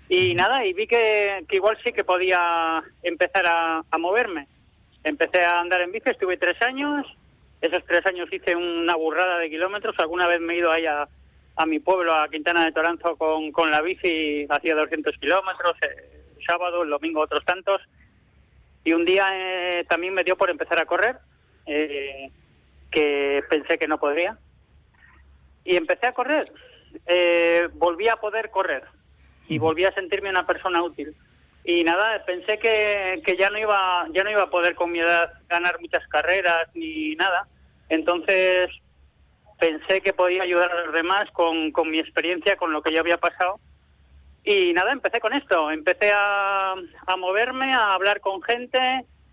Y 0.09 0.35
nada, 0.35 0.65
y 0.65 0.73
vi 0.73 0.87
que, 0.87 1.45
igual 1.51 1.79
sí 1.85 1.93
que 1.93 2.05
podía 2.05 2.83
empezar 3.03 3.47
a, 3.47 3.83
a 3.91 3.99
moverme. 3.99 4.49
Empecé 5.05 5.45
a 5.45 5.61
andar 5.61 5.83
en 5.83 5.93
bici, 5.93 6.09
estuve 6.09 6.39
tres 6.39 6.61
años, 6.63 7.07
esos 7.61 7.85
tres 7.85 8.05
años 8.07 8.29
hice 8.33 8.57
una 8.57 8.95
burrada 8.95 9.39
de 9.39 9.51
kilómetros. 9.51 9.99
Alguna 9.99 10.27
vez 10.27 10.41
me 10.41 10.55
he 10.55 10.59
ido 10.59 10.71
ahí 10.71 10.87
a, 10.87 11.09
mi 11.67 11.79
pueblo, 11.81 12.15
a 12.15 12.29
Quintana 12.29 12.65
de 12.65 12.73
Toranzo, 12.73 13.17
con, 13.17 13.53
con 13.53 13.71
la 13.71 13.83
bici, 13.83 14.47
hacía 14.49 14.75
200 14.77 15.17
kilómetros, 15.19 15.73
eh, 15.83 16.25
sábado, 16.47 16.85
el 16.85 16.91
domingo 16.91 17.21
otros 17.21 17.45
tantos. 17.45 17.83
Y 18.85 18.93
un 18.93 19.05
día 19.05 19.27
eh, 19.33 19.85
también 19.89 20.15
me 20.15 20.25
dio 20.25 20.37
por 20.37 20.51
empezar 20.51 20.81
a 20.81 20.87
correr, 20.87 21.17
eh, 21.67 22.31
que 22.91 23.43
pensé 23.51 23.77
que 23.77 23.89
no 23.89 23.99
podría. 23.99 24.39
Y 25.65 25.77
empecé 25.77 26.07
a 26.07 26.13
correr. 26.13 26.51
volví 27.75 28.09
a 28.09 28.17
poder 28.17 28.51
correr 28.51 28.85
y 29.49 29.59
volví 29.59 29.85
a 29.85 29.95
sentirme 29.95 30.31
una 30.31 30.47
persona 30.47 30.83
útil. 30.83 31.15
Y 31.65 31.85
nada 31.85 32.25
pensé 32.25 32.59
que, 32.59 33.23
que, 33.25 33.37
ya 33.37 33.51
no 33.51 33.59
iba 33.59 34.07
ya 34.13 34.25
no 34.25 34.31
iba 34.31 34.43
a 34.45 34.51
poder 34.51 34.75
con 34.75 34.91
mi 34.91 35.01
edad 35.01 35.33
ganar 35.49 35.81
muchas 35.81 36.07
carreras 36.09 36.69
ni 36.75 37.15
nada. 37.17 37.47
Entonces 37.89 38.71
pensé 39.59 40.01
que 40.01 40.13
podía 40.13 40.43
ayudar 40.43 40.71
a 40.71 40.85
los 40.85 40.95
demás 40.95 41.31
con, 41.33 41.73
con 41.73 41.91
mi 41.91 41.99
experiencia 41.99 42.57
con 42.57 42.73
lo 42.73 42.83
que 42.83 42.93
yo 42.93 43.01
había 43.01 43.19
pasado. 43.19 43.61
Y 44.45 44.73
nada 44.73 44.93
empecé 44.93 45.21
con 45.21 45.35
esto. 45.35 45.71
Empecé 45.71 46.13
a, 46.15 46.73
a 46.73 47.17
moverme 47.17 47.75
a 47.75 47.95
hablar 47.95 48.21
con 48.21 48.41
gente 48.43 48.79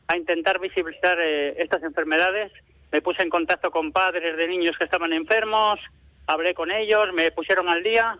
a 0.07 0.17
intentar 0.17 0.59
visibilizar 0.59 1.17
eh, 1.21 1.61
estas 1.61 1.83
enfermedades. 1.83 2.51
Me 2.91 3.01
puse 3.01 3.21
en 3.21 3.29
contacto 3.29 3.71
con 3.71 3.91
padres 3.91 4.35
de 4.35 4.47
niños 4.47 4.77
que 4.77 4.85
estaban 4.85 5.13
enfermos 5.13 5.79
hablé 6.27 6.53
con 6.53 6.71
ellos 6.71 7.13
me 7.13 7.31
pusieron 7.31 7.69
al 7.69 7.83
día 7.83 8.17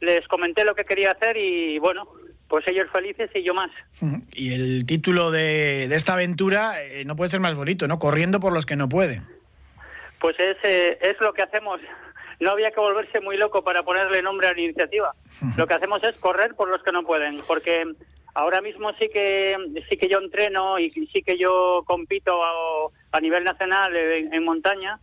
les 0.00 0.26
comenté 0.28 0.64
lo 0.64 0.74
que 0.74 0.84
quería 0.84 1.12
hacer 1.12 1.36
y 1.36 1.78
bueno 1.78 2.08
pues 2.50 2.66
ellos 2.66 2.88
felices 2.92 3.30
y 3.32 3.44
yo 3.44 3.54
más. 3.54 3.70
Y 4.32 4.52
el 4.52 4.84
título 4.84 5.30
de, 5.30 5.84
esta 5.84 6.14
aventura 6.14 6.82
eh, 6.82 7.04
no 7.04 7.14
puede 7.14 7.30
ser 7.30 7.38
más 7.38 7.54
bonito, 7.54 7.86
¿no? 7.86 8.00
Corriendo 8.00 8.40
por 8.40 8.52
los 8.52 8.66
que 8.66 8.74
no 8.74 8.88
pueden. 8.88 9.22
Pues 10.18 10.38
es, 10.40 10.56
eh, 10.64 10.98
es 11.00 11.14
lo 11.20 11.32
que 11.32 11.42
hacemos. 11.42 11.80
No 12.40 12.50
había 12.50 12.72
que 12.72 12.80
volverse 12.80 13.20
muy 13.20 13.36
loco 13.36 13.62
para 13.62 13.84
ponerle 13.84 14.20
nombre 14.20 14.48
a 14.48 14.52
la 14.52 14.60
iniciativa. 14.60 15.14
Lo 15.56 15.66
que 15.68 15.74
hacemos 15.74 16.02
es 16.02 16.16
correr 16.16 16.56
por 16.56 16.68
los 16.68 16.82
que 16.82 16.90
no 16.90 17.04
pueden, 17.04 17.40
porque 17.46 17.84
ahora 18.34 18.60
mismo 18.60 18.92
sí 18.94 19.08
que 19.12 19.56
sí 19.88 19.96
que 19.96 20.08
yo 20.08 20.18
entreno 20.18 20.78
y 20.78 20.90
sí 21.12 21.22
que 21.22 21.38
yo 21.38 21.84
compito 21.86 22.40
a, 23.12 23.20
nivel 23.20 23.44
nacional 23.44 23.94
en, 23.96 24.44
montaña, 24.44 24.98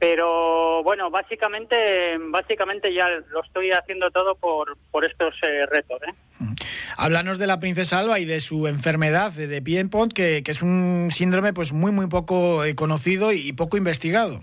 pero 0.00 0.82
bueno, 0.82 1.10
básicamente 1.10 2.16
básicamente 2.18 2.92
ya 2.92 3.06
lo 3.28 3.42
estoy 3.42 3.70
haciendo 3.70 4.10
todo 4.10 4.34
por, 4.34 4.76
por 4.90 5.04
estos 5.04 5.34
eh, 5.46 5.66
retos. 5.66 6.00
¿eh? 6.02 6.14
Mm. 6.40 6.54
Háblanos 6.96 7.38
de 7.38 7.46
la 7.46 7.60
princesa 7.60 7.98
Alba 7.98 8.18
y 8.18 8.24
de 8.24 8.40
su 8.40 8.66
enfermedad 8.66 9.30
de 9.30 9.62
Piedmont, 9.62 10.12
que, 10.12 10.42
que 10.42 10.50
es 10.50 10.62
un 10.62 11.10
síndrome 11.12 11.52
pues 11.52 11.72
muy 11.72 11.92
muy 11.92 12.08
poco 12.08 12.64
eh, 12.64 12.74
conocido 12.74 13.30
y 13.32 13.52
poco 13.52 13.76
investigado. 13.76 14.40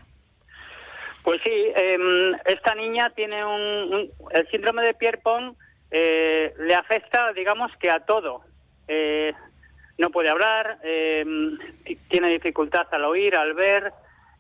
Pues 1.24 1.42
sí, 1.44 1.74
em, 1.76 2.36
esta 2.46 2.74
niña 2.76 3.12
tiene 3.16 3.44
un, 3.44 4.10
el 4.32 4.48
síndrome 4.50 4.84
de 4.84 4.94
Pierpont 4.94 5.58
eh, 5.90 6.54
le 6.60 6.76
afecta, 6.76 7.34
digamos 7.34 7.72
que 7.80 7.90
a 7.90 8.00
todo. 8.02 8.42
Eh, 8.88 9.34
no 9.98 10.10
puede 10.12 10.30
hablar, 10.30 10.78
em, 10.84 11.58
tiene 12.10 12.30
dificultad 12.30 12.88
al 12.92 13.06
oír, 13.06 13.36
al 13.36 13.54
ver, 13.56 13.92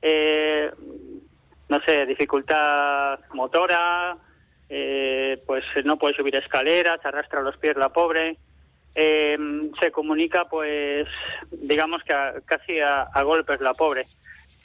eh, 0.01 0.71
no 1.69 1.79
sé, 1.85 2.05
dificultad 2.05 3.19
motora, 3.33 4.17
pues 4.67 5.63
no 5.85 5.97
puede 5.97 6.15
subir 6.15 6.35
escaleras, 6.35 7.03
arrastra 7.03 7.41
los 7.41 7.57
pies 7.57 7.75
la 7.77 7.89
pobre. 7.89 8.37
Em, 8.95 9.71
se 9.79 9.91
comunica, 9.91 10.45
pues, 10.45 11.07
digamos 11.51 12.01
que 12.03 12.13
casi 12.45 12.79
a 12.79 13.21
golpes 13.23 13.61
la 13.61 13.73
pobre. 13.73 14.07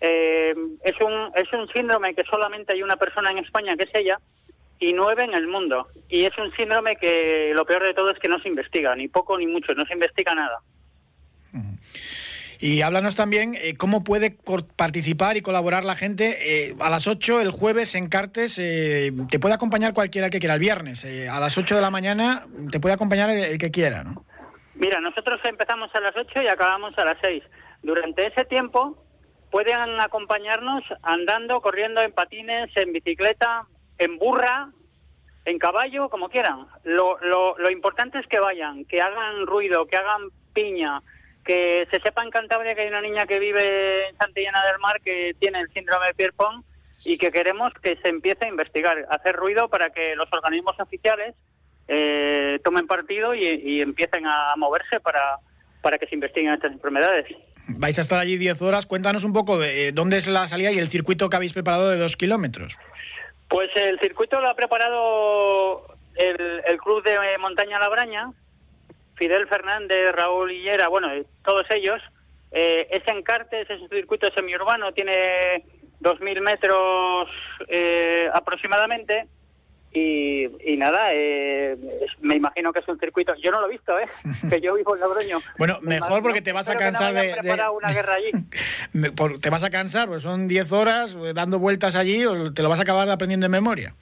Eh, 0.04 0.52
es, 0.82 1.00
un, 1.00 1.30
es 1.36 1.52
un 1.52 1.68
síndrome 1.68 2.12
que 2.12 2.24
solamente 2.24 2.72
hay 2.72 2.82
una 2.82 2.96
persona 2.96 3.30
en 3.30 3.38
España, 3.38 3.76
que 3.76 3.84
es 3.84 3.90
ella, 3.94 4.18
y 4.80 4.92
nueve 4.92 5.22
en 5.22 5.32
el 5.32 5.46
mundo. 5.46 5.86
Y 6.08 6.24
es 6.24 6.36
un 6.38 6.50
síndrome 6.56 6.96
que 6.96 7.52
lo 7.54 7.64
peor 7.64 7.84
de 7.84 7.94
todo 7.94 8.10
es 8.10 8.18
que 8.18 8.28
no 8.28 8.40
se 8.40 8.48
investiga, 8.48 8.96
ni 8.96 9.06
poco 9.06 9.38
ni 9.38 9.46
mucho, 9.46 9.74
no 9.74 9.86
se 9.86 9.92
investiga 9.94 10.34
nada. 10.34 10.58
Y 12.62 12.80
háblanos 12.82 13.16
también 13.16 13.56
eh, 13.56 13.76
cómo 13.76 14.04
puede 14.04 14.36
participar 14.76 15.36
y 15.36 15.42
colaborar 15.42 15.84
la 15.84 15.96
gente 15.96 16.68
eh, 16.68 16.76
a 16.78 16.90
las 16.90 17.08
8 17.08 17.40
el 17.40 17.50
jueves 17.50 17.96
en 17.96 18.08
Cartes. 18.08 18.54
te 18.54 19.40
puede 19.40 19.52
acompañar 19.52 19.94
cualquiera 19.94 20.30
que 20.30 20.38
quiera 20.38 20.54
el 20.54 20.60
viernes. 20.60 21.04
a 21.28 21.40
las 21.40 21.58
8 21.58 21.74
de 21.74 21.80
la 21.80 21.90
mañana 21.90 22.46
te 22.70 22.78
puede 22.78 22.94
acompañar 22.94 23.30
el, 23.30 23.42
el, 23.42 23.58
que 23.58 23.72
quiera, 23.72 24.04
¿no? 24.04 24.24
Mira, 24.76 25.00
nosotros 25.00 25.40
empezamos 25.42 25.90
a 25.92 26.00
las 26.00 26.16
8 26.16 26.40
y 26.40 26.46
acabamos 26.46 26.96
a 26.98 27.04
las 27.04 27.18
6. 27.20 27.42
Durante 27.82 28.28
ese 28.28 28.44
tiempo 28.44 28.96
pueden 29.50 30.00
acompañarnos 30.00 30.84
andando, 31.02 31.60
corriendo 31.62 32.00
en 32.00 32.12
patines, 32.12 32.70
en 32.76 32.92
bicicleta, 32.92 33.66
en 33.98 34.18
burra, 34.18 34.70
en 35.46 35.58
caballo, 35.58 36.08
como 36.10 36.28
quieran. 36.28 36.68
Lo, 36.84 37.18
lo, 37.22 37.58
lo 37.58 37.70
importante 37.72 38.20
es 38.20 38.26
que 38.28 38.38
vayan, 38.38 38.84
que 38.84 39.00
hagan 39.00 39.48
ruido, 39.48 39.84
que 39.86 39.96
hagan 39.96 40.28
piña, 40.54 41.02
que 41.44 41.86
se 41.90 42.00
sepa 42.00 42.22
en 42.22 42.30
Cantabria 42.30 42.74
que 42.74 42.82
hay 42.82 42.88
una 42.88 43.00
niña 43.00 43.26
que 43.26 43.38
vive 43.38 44.08
en 44.08 44.16
Santillana 44.16 44.62
del 44.64 44.78
Mar 44.78 45.00
que 45.04 45.34
tiene 45.38 45.60
el 45.60 45.72
síndrome 45.72 46.06
de 46.08 46.14
Pierpont 46.14 46.64
y 47.04 47.18
que 47.18 47.30
queremos 47.30 47.72
que 47.82 47.96
se 47.96 48.08
empiece 48.08 48.44
a 48.44 48.48
investigar, 48.48 49.06
hacer 49.10 49.34
ruido 49.34 49.68
para 49.68 49.90
que 49.90 50.14
los 50.14 50.28
organismos 50.32 50.78
oficiales 50.78 51.34
eh, 51.88 52.60
tomen 52.62 52.86
partido 52.86 53.34
y, 53.34 53.44
y 53.44 53.80
empiecen 53.80 54.24
a 54.26 54.54
moverse 54.56 55.00
para, 55.00 55.38
para 55.82 55.98
que 55.98 56.06
se 56.06 56.14
investiguen 56.14 56.54
estas 56.54 56.72
enfermedades. 56.72 57.26
Vais 57.68 57.98
a 57.98 58.02
estar 58.02 58.18
allí 58.18 58.36
10 58.38 58.62
horas. 58.62 58.86
Cuéntanos 58.86 59.24
un 59.24 59.32
poco 59.32 59.58
de 59.58 59.88
eh, 59.88 59.92
dónde 59.92 60.18
es 60.18 60.26
la 60.26 60.48
salida 60.48 60.72
y 60.72 60.78
el 60.78 60.88
circuito 60.88 61.28
que 61.28 61.36
habéis 61.36 61.52
preparado 61.52 61.90
de 61.90 61.98
dos 61.98 62.16
kilómetros. 62.16 62.76
Pues 63.48 63.70
el 63.76 63.98
circuito 64.00 64.40
lo 64.40 64.48
ha 64.48 64.54
preparado 64.54 65.86
el, 66.16 66.78
Club 66.78 67.02
de 67.04 67.16
Montaña 67.38 67.78
Labraña, 67.78 68.30
Fidel 69.14 69.46
Fernández, 69.48 70.12
Raúl 70.14 70.52
Hillera, 70.52 70.88
bueno, 70.88 71.08
todos 71.44 71.64
ellos. 71.70 72.00
Eh, 72.50 72.86
es 72.90 73.02
en 73.06 73.22
Cartes, 73.22 73.68
es 73.70 73.80
un 73.80 73.88
circuito 73.88 74.28
semiurbano, 74.34 74.92
tiene 74.92 75.64
2.000 76.00 76.40
metros 76.40 77.28
eh, 77.68 78.28
aproximadamente 78.32 79.26
y, 79.94 80.44
y 80.72 80.76
nada, 80.78 81.10
eh, 81.12 81.76
me 82.20 82.36
imagino 82.36 82.72
que 82.72 82.78
es 82.78 82.88
un 82.88 82.98
circuito. 82.98 83.34
Yo 83.42 83.50
no 83.50 83.60
lo 83.60 83.66
he 83.68 83.72
visto, 83.72 83.98
¿eh? 83.98 84.06
que 84.50 84.60
yo 84.60 84.74
vivo 84.74 84.94
en 84.94 85.02
Logroño. 85.02 85.38
Bueno, 85.58 85.78
mejor 85.82 86.22
porque 86.22 86.40
te 86.40 86.52
vas 86.52 86.68
a 86.68 86.76
cansar 86.76 87.12
de, 87.12 87.34
una 87.74 87.92
guerra 87.92 88.14
allí. 88.14 88.30
te 89.40 89.50
vas 89.50 89.62
a 89.62 89.70
cansar, 89.70 90.08
pues 90.08 90.22
son 90.22 90.48
10 90.48 90.72
horas 90.72 91.14
eh, 91.14 91.32
dando 91.34 91.58
vueltas 91.58 91.94
allí, 91.94 92.24
o 92.24 92.52
te 92.54 92.62
lo 92.62 92.70
vas 92.70 92.78
a 92.78 92.82
acabar 92.82 93.08
aprendiendo 93.10 93.44
de 93.44 93.50
memoria. 93.50 93.94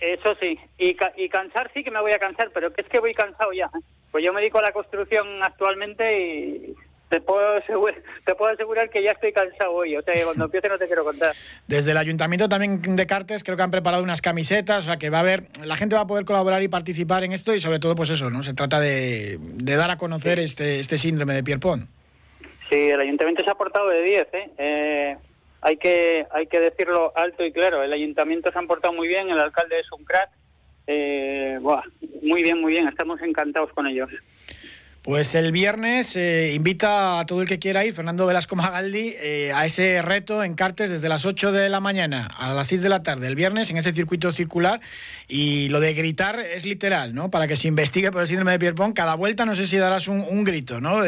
Eso 0.00 0.34
sí, 0.40 0.58
y, 0.78 0.96
y 1.16 1.28
cansar 1.28 1.70
sí 1.74 1.84
que 1.84 1.90
me 1.90 2.00
voy 2.00 2.12
a 2.12 2.18
cansar, 2.18 2.50
pero 2.54 2.72
es 2.74 2.86
que 2.86 3.00
voy 3.00 3.12
cansado 3.12 3.52
ya. 3.52 3.70
Pues 4.10 4.24
yo 4.24 4.32
me 4.32 4.40
dedico 4.40 4.58
a 4.58 4.62
la 4.62 4.72
construcción 4.72 5.26
actualmente 5.42 6.20
y 6.20 6.74
te 7.10 7.20
puedo, 7.20 7.56
asegurar, 7.56 8.00
te 8.24 8.34
puedo 8.34 8.52
asegurar 8.52 8.88
que 8.88 9.02
ya 9.02 9.10
estoy 9.10 9.32
cansado 9.32 9.72
hoy. 9.72 9.96
O 9.96 10.02
sea, 10.02 10.14
cuando 10.24 10.44
empiece 10.44 10.68
no 10.68 10.78
te 10.78 10.86
quiero 10.86 11.04
contar. 11.04 11.34
Desde 11.66 11.90
el 11.90 11.96
Ayuntamiento 11.96 12.48
también 12.48 12.80
de 12.80 13.06
Cartes 13.06 13.44
creo 13.44 13.56
que 13.56 13.62
han 13.62 13.70
preparado 13.70 14.02
unas 14.02 14.22
camisetas, 14.22 14.84
o 14.84 14.86
sea, 14.86 14.96
que 14.96 15.10
va 15.10 15.18
a 15.18 15.20
haber, 15.20 15.42
la 15.64 15.76
gente 15.76 15.96
va 15.96 16.02
a 16.02 16.06
poder 16.06 16.24
colaborar 16.24 16.62
y 16.62 16.68
participar 16.68 17.24
en 17.24 17.32
esto 17.32 17.54
y 17.54 17.60
sobre 17.60 17.80
todo, 17.80 17.94
pues 17.94 18.10
eso, 18.10 18.30
¿no? 18.30 18.42
Se 18.42 18.54
trata 18.54 18.80
de, 18.80 19.38
dar 19.60 19.90
a 19.90 19.98
conocer 19.98 20.38
este, 20.38 20.80
este 20.80 20.98
síndrome 20.98 21.34
de 21.34 21.42
Pierpont. 21.42 21.88
Sí, 22.70 22.88
el 22.88 23.00
Ayuntamiento 23.00 23.42
se 23.44 23.50
ha 23.50 23.54
portado 23.54 23.88
de 23.88 24.02
10, 24.02 24.20
¿eh? 24.32 24.50
¿eh? 24.58 25.16
hay, 25.60 25.76
que, 25.76 26.26
hay 26.30 26.46
que 26.46 26.60
decirlo 26.60 27.12
alto 27.16 27.44
y 27.44 27.52
claro. 27.52 27.82
El 27.82 27.92
Ayuntamiento 27.92 28.52
se 28.52 28.58
ha 28.58 28.62
portado 28.62 28.94
muy 28.94 29.08
bien, 29.08 29.28
el 29.30 29.40
alcalde 29.40 29.80
es 29.80 29.90
un 29.90 30.04
crack. 30.04 30.30
Eh, 30.92 31.58
muy 32.22 32.42
bien, 32.42 32.60
muy 32.60 32.72
bien, 32.72 32.88
estamos 32.88 33.20
encantados 33.22 33.72
con 33.72 33.86
ellos. 33.86 34.10
Pues 35.02 35.34
el 35.34 35.52
viernes 35.52 36.14
eh, 36.16 36.52
invita 36.52 37.20
a 37.20 37.26
todo 37.26 37.40
el 37.40 37.48
que 37.48 37.58
quiera 37.58 37.84
ir, 37.84 37.94
Fernando 37.94 38.26
Velasco 38.26 38.56
Magaldi, 38.56 39.14
eh, 39.18 39.52
a 39.54 39.64
ese 39.64 40.02
reto 40.02 40.42
en 40.42 40.54
Cartes 40.54 40.90
desde 40.90 41.08
las 41.08 41.24
8 41.24 41.52
de 41.52 41.68
la 41.68 41.80
mañana 41.80 42.28
a 42.36 42.52
las 42.52 42.66
6 42.66 42.82
de 42.82 42.88
la 42.88 43.02
tarde, 43.02 43.28
el 43.28 43.36
viernes, 43.36 43.70
en 43.70 43.76
ese 43.76 43.92
circuito 43.92 44.32
circular. 44.32 44.80
Y 45.28 45.68
lo 45.68 45.78
de 45.78 45.94
gritar 45.94 46.40
es 46.40 46.66
literal, 46.66 47.14
¿no? 47.14 47.30
Para 47.30 47.46
que 47.46 47.56
se 47.56 47.68
investigue 47.68 48.10
por 48.10 48.22
el 48.22 48.26
síndrome 48.26 48.52
de 48.52 48.58
Pierpont, 48.58 48.94
cada 48.94 49.14
vuelta 49.14 49.46
no 49.46 49.54
sé 49.54 49.68
si 49.68 49.78
darás 49.78 50.08
un, 50.08 50.44
grito, 50.44 50.80
¿no? 50.80 51.02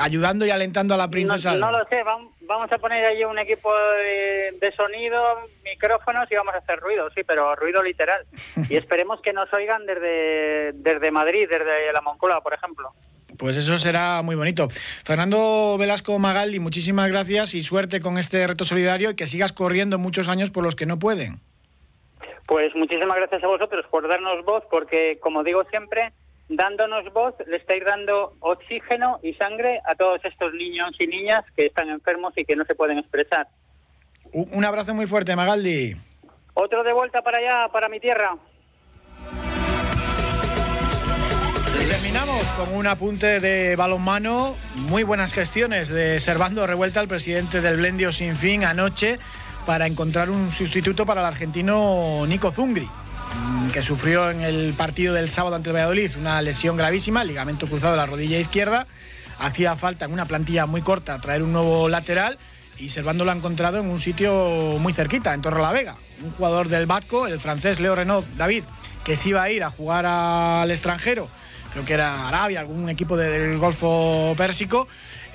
ayudando 0.00 0.44
y 0.44 0.50
alentando 0.50 0.92
a 0.94 0.96
la 0.96 1.08
princesa. 1.08 1.54
No, 1.54 1.70
lo 1.70 1.86
sé, 1.88 2.02
vamos, 2.02 2.32
a 2.50 2.78
poner 2.78 3.04
ahí 3.04 3.24
un 3.24 3.38
equipo 3.38 3.72
de, 3.72 4.72
sonido, 4.76 5.20
micrófonos 5.64 6.30
y 6.30 6.34
vamos 6.34 6.54
a 6.54 6.58
hacer 6.58 6.78
ruido, 6.80 7.08
sí, 7.14 7.22
pero 7.24 7.54
ruido 7.54 7.82
literal. 7.82 8.24
Y 8.68 8.76
esperemos 8.76 9.20
que 9.22 9.32
nos 9.32 9.52
oigan 9.52 9.86
desde, 9.86 10.72
desde 10.74 11.10
Madrid, 11.10 11.48
desde 11.50 11.92
la 11.92 12.00
Moncloa, 12.00 12.40
por 12.40 12.54
ejemplo. 12.54 12.92
Pues 13.38 13.56
eso 13.56 13.78
será 13.78 14.20
muy 14.22 14.34
bonito. 14.34 14.68
Fernando 15.04 15.76
Velasco 15.78 16.18
Magaldi, 16.18 16.58
muchísimas 16.58 17.08
gracias 17.08 17.54
y 17.54 17.62
suerte 17.62 18.00
con 18.00 18.18
este 18.18 18.46
reto 18.46 18.64
solidario 18.64 19.10
y 19.10 19.16
que 19.16 19.26
sigas 19.26 19.52
corriendo 19.52 19.98
muchos 19.98 20.28
años 20.28 20.50
por 20.50 20.64
los 20.64 20.74
que 20.74 20.86
no 20.86 20.98
pueden. 20.98 21.36
Pues 22.46 22.74
muchísimas 22.74 23.16
gracias 23.16 23.44
a 23.44 23.46
vosotros 23.46 23.84
por 23.90 24.08
darnos 24.08 24.44
voz, 24.44 24.64
porque 24.70 25.18
como 25.20 25.44
digo 25.44 25.62
siempre, 25.70 26.12
dándonos 26.48 27.12
voz 27.12 27.34
le 27.46 27.56
estáis 27.56 27.84
dando 27.84 28.34
oxígeno 28.40 29.20
y 29.22 29.34
sangre 29.34 29.80
a 29.84 29.94
todos 29.94 30.24
estos 30.24 30.52
niños 30.54 30.90
y 30.98 31.06
niñas 31.06 31.44
que 31.56 31.66
están 31.66 31.88
enfermos 31.90 32.32
y 32.36 32.44
que 32.44 32.56
no 32.56 32.64
se 32.64 32.74
pueden 32.74 32.98
expresar. 32.98 33.46
Un 34.32 34.64
abrazo 34.64 34.94
muy 34.94 35.06
fuerte, 35.06 35.34
Magaldi. 35.36 35.94
Otro 36.54 36.82
de 36.82 36.92
vuelta 36.92 37.22
para 37.22 37.38
allá, 37.38 37.72
para 37.72 37.88
mi 37.88 38.00
tierra. 38.00 38.36
Terminamos 41.88 42.44
con 42.56 42.74
un 42.74 42.86
apunte 42.86 43.40
de 43.40 43.76
balonmano. 43.76 44.56
Muy 44.74 45.04
buenas 45.04 45.32
gestiones 45.32 45.88
de 45.88 46.20
Servando 46.20 46.66
Revuelta, 46.66 47.00
el 47.00 47.08
presidente 47.08 47.60
del 47.60 47.78
Blendio 47.78 48.12
Sin 48.12 48.36
Fin, 48.36 48.64
anoche 48.64 49.18
para 49.68 49.86
encontrar 49.86 50.30
un 50.30 50.50
sustituto 50.50 51.04
para 51.04 51.20
el 51.20 51.26
argentino 51.26 52.24
Nico 52.26 52.50
Zungri, 52.50 52.88
que 53.72 53.82
sufrió 53.82 54.30
en 54.30 54.42
el 54.42 54.74
partido 54.74 55.14
del 55.14 55.28
sábado 55.28 55.56
ante 55.56 55.70
el 55.70 55.76
Valladolid 55.76 56.16
una 56.16 56.40
lesión 56.42 56.76
gravísima, 56.76 57.24
ligamento 57.24 57.66
cruzado 57.66 57.92
de 57.92 57.98
la 57.98 58.06
rodilla 58.06 58.38
izquierda. 58.38 58.86
Hacía 59.38 59.76
falta 59.76 60.04
en 60.04 60.12
una 60.12 60.26
plantilla 60.26 60.66
muy 60.66 60.82
corta 60.82 61.20
traer 61.20 61.42
un 61.42 61.52
nuevo 61.52 61.88
lateral 61.88 62.38
y 62.78 62.90
Servando 62.90 63.24
lo 63.24 63.32
ha 63.32 63.34
encontrado 63.34 63.78
en 63.78 63.86
un 63.86 64.00
sitio 64.00 64.76
muy 64.78 64.92
cerquita, 64.92 65.34
en 65.34 65.42
Torre 65.42 65.60
la 65.60 65.72
Vega. 65.72 65.96
Un 66.22 66.30
jugador 66.32 66.68
del 66.68 66.86
Batco, 66.86 67.26
el 67.26 67.40
francés 67.40 67.80
Leo 67.80 67.94
Renaud 67.94 68.24
David, 68.36 68.64
que 69.04 69.16
se 69.16 69.30
iba 69.30 69.42
a 69.42 69.50
ir 69.50 69.64
a 69.64 69.70
jugar 69.70 70.06
al 70.06 70.70
extranjero 70.70 71.28
creo 71.70 71.84
que 71.84 71.94
era 71.94 72.28
Arabia, 72.28 72.60
algún 72.60 72.88
equipo 72.88 73.16
del 73.16 73.58
Golfo 73.58 74.34
Pérsico. 74.36 74.88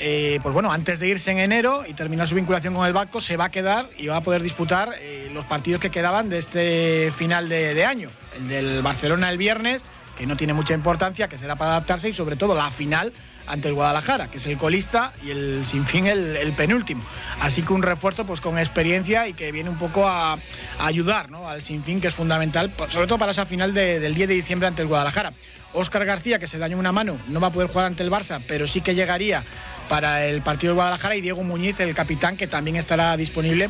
Eh, 0.05 0.41
pues 0.43 0.51
bueno, 0.53 0.69
antes 0.69 0.99
de 0.99 1.07
irse 1.07 1.31
en 1.31 1.37
enero 1.37 1.85
y 1.87 1.93
terminar 1.93 2.27
su 2.27 2.35
vinculación 2.35 2.73
con 2.73 2.85
el 2.85 2.91
Vasco, 2.91 3.21
se 3.21 3.37
va 3.37 3.45
a 3.45 3.49
quedar 3.49 3.87
y 3.97 4.07
va 4.07 4.17
a 4.17 4.21
poder 4.21 4.43
disputar 4.43 4.93
eh, 4.99 5.29
los 5.33 5.45
partidos 5.45 5.79
que 5.79 5.91
quedaban 5.91 6.29
de 6.29 6.39
este 6.39 7.13
final 7.15 7.47
de, 7.47 7.85
año. 7.85 8.09
El 8.35 8.49
del 8.49 8.81
Barcelona 8.81 9.29
el 9.29 9.37
viernes, 9.37 9.81
que 10.17 10.27
no 10.27 10.35
tiene 10.35 10.51
mucha 10.51 10.73
importancia, 10.73 11.29
que 11.29 11.37
será 11.37 11.55
para 11.55 11.71
adaptarse, 11.71 12.09
y 12.09 12.13
sobre 12.13 12.35
todo 12.35 12.53
la 12.53 12.69
final 12.69 13.13
ante 13.47 13.69
el 13.69 13.75
Guadalajara, 13.75 14.29
que 14.29 14.39
es 14.39 14.47
el 14.47 14.57
colista, 14.57 15.13
y 15.23 15.31
el 15.31 15.65
Sinfín 15.65 16.07
el, 16.07 16.35
el 16.35 16.51
penúltimo. 16.51 17.01
Así 17.39 17.61
que 17.61 17.71
un 17.71 17.81
refuerzo 17.81 18.25
pues 18.25 18.41
con 18.41 18.59
experiencia 18.59 19.29
y 19.29 19.33
que 19.33 19.53
viene 19.53 19.69
un 19.69 19.77
poco 19.77 20.05
a, 20.05 20.37
ayudar 20.79 21.31
¿no? 21.31 21.47
al 21.47 21.61
Sinfín, 21.61 22.01
que 22.01 22.07
es 22.07 22.13
fundamental, 22.13 22.73
sobre 22.89 23.07
todo 23.07 23.19
para 23.19 23.31
esa 23.31 23.45
final 23.45 23.73
de, 23.73 24.01
del 24.01 24.15
10 24.15 24.27
de 24.27 24.35
diciembre 24.35 24.67
ante 24.67 24.81
el 24.81 24.89
Guadalajara. 24.89 25.31
Óscar 25.73 26.05
García, 26.05 26.39
que 26.39 26.47
se 26.47 26.57
dañó 26.57 26.77
una 26.77 26.91
mano, 26.91 27.17
no 27.29 27.39
va 27.39 27.47
a 27.47 27.51
poder 27.51 27.67
jugar 27.67 27.85
ante 27.85 28.03
el 28.03 28.11
Barça, 28.11 28.41
pero 28.47 28.67
sí 28.67 28.81
que 28.81 28.93
llegaría 28.95 29.43
para 29.89 30.25
el 30.25 30.41
partido 30.41 30.73
de 30.73 30.75
Guadalajara 30.75 31.15
y 31.15 31.21
Diego 31.21 31.43
Muñiz, 31.43 31.79
el 31.79 31.93
capitán, 31.93 32.37
que 32.37 32.47
también 32.47 32.75
estará 32.75 33.15
disponible 33.17 33.69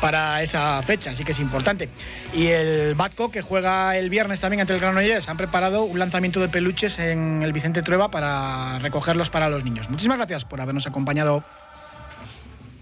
para 0.00 0.42
esa 0.42 0.82
fecha, 0.82 1.10
así 1.12 1.24
que 1.24 1.32
es 1.32 1.38
importante. 1.38 1.88
Y 2.34 2.48
el 2.48 2.94
Batco, 2.94 3.30
que 3.30 3.40
juega 3.40 3.96
el 3.96 4.10
viernes 4.10 4.40
también 4.40 4.60
ante 4.60 4.74
el 4.74 4.80
Granollers, 4.80 5.28
han 5.28 5.36
preparado 5.36 5.84
un 5.84 5.98
lanzamiento 5.98 6.40
de 6.40 6.48
peluches 6.48 6.98
en 6.98 7.42
el 7.42 7.52
Vicente 7.52 7.82
Trueba 7.82 8.10
para 8.10 8.78
recogerlos 8.80 9.30
para 9.30 9.48
los 9.48 9.64
niños. 9.64 9.88
Muchísimas 9.88 10.18
gracias 10.18 10.44
por 10.44 10.60
habernos 10.60 10.86
acompañado 10.86 11.44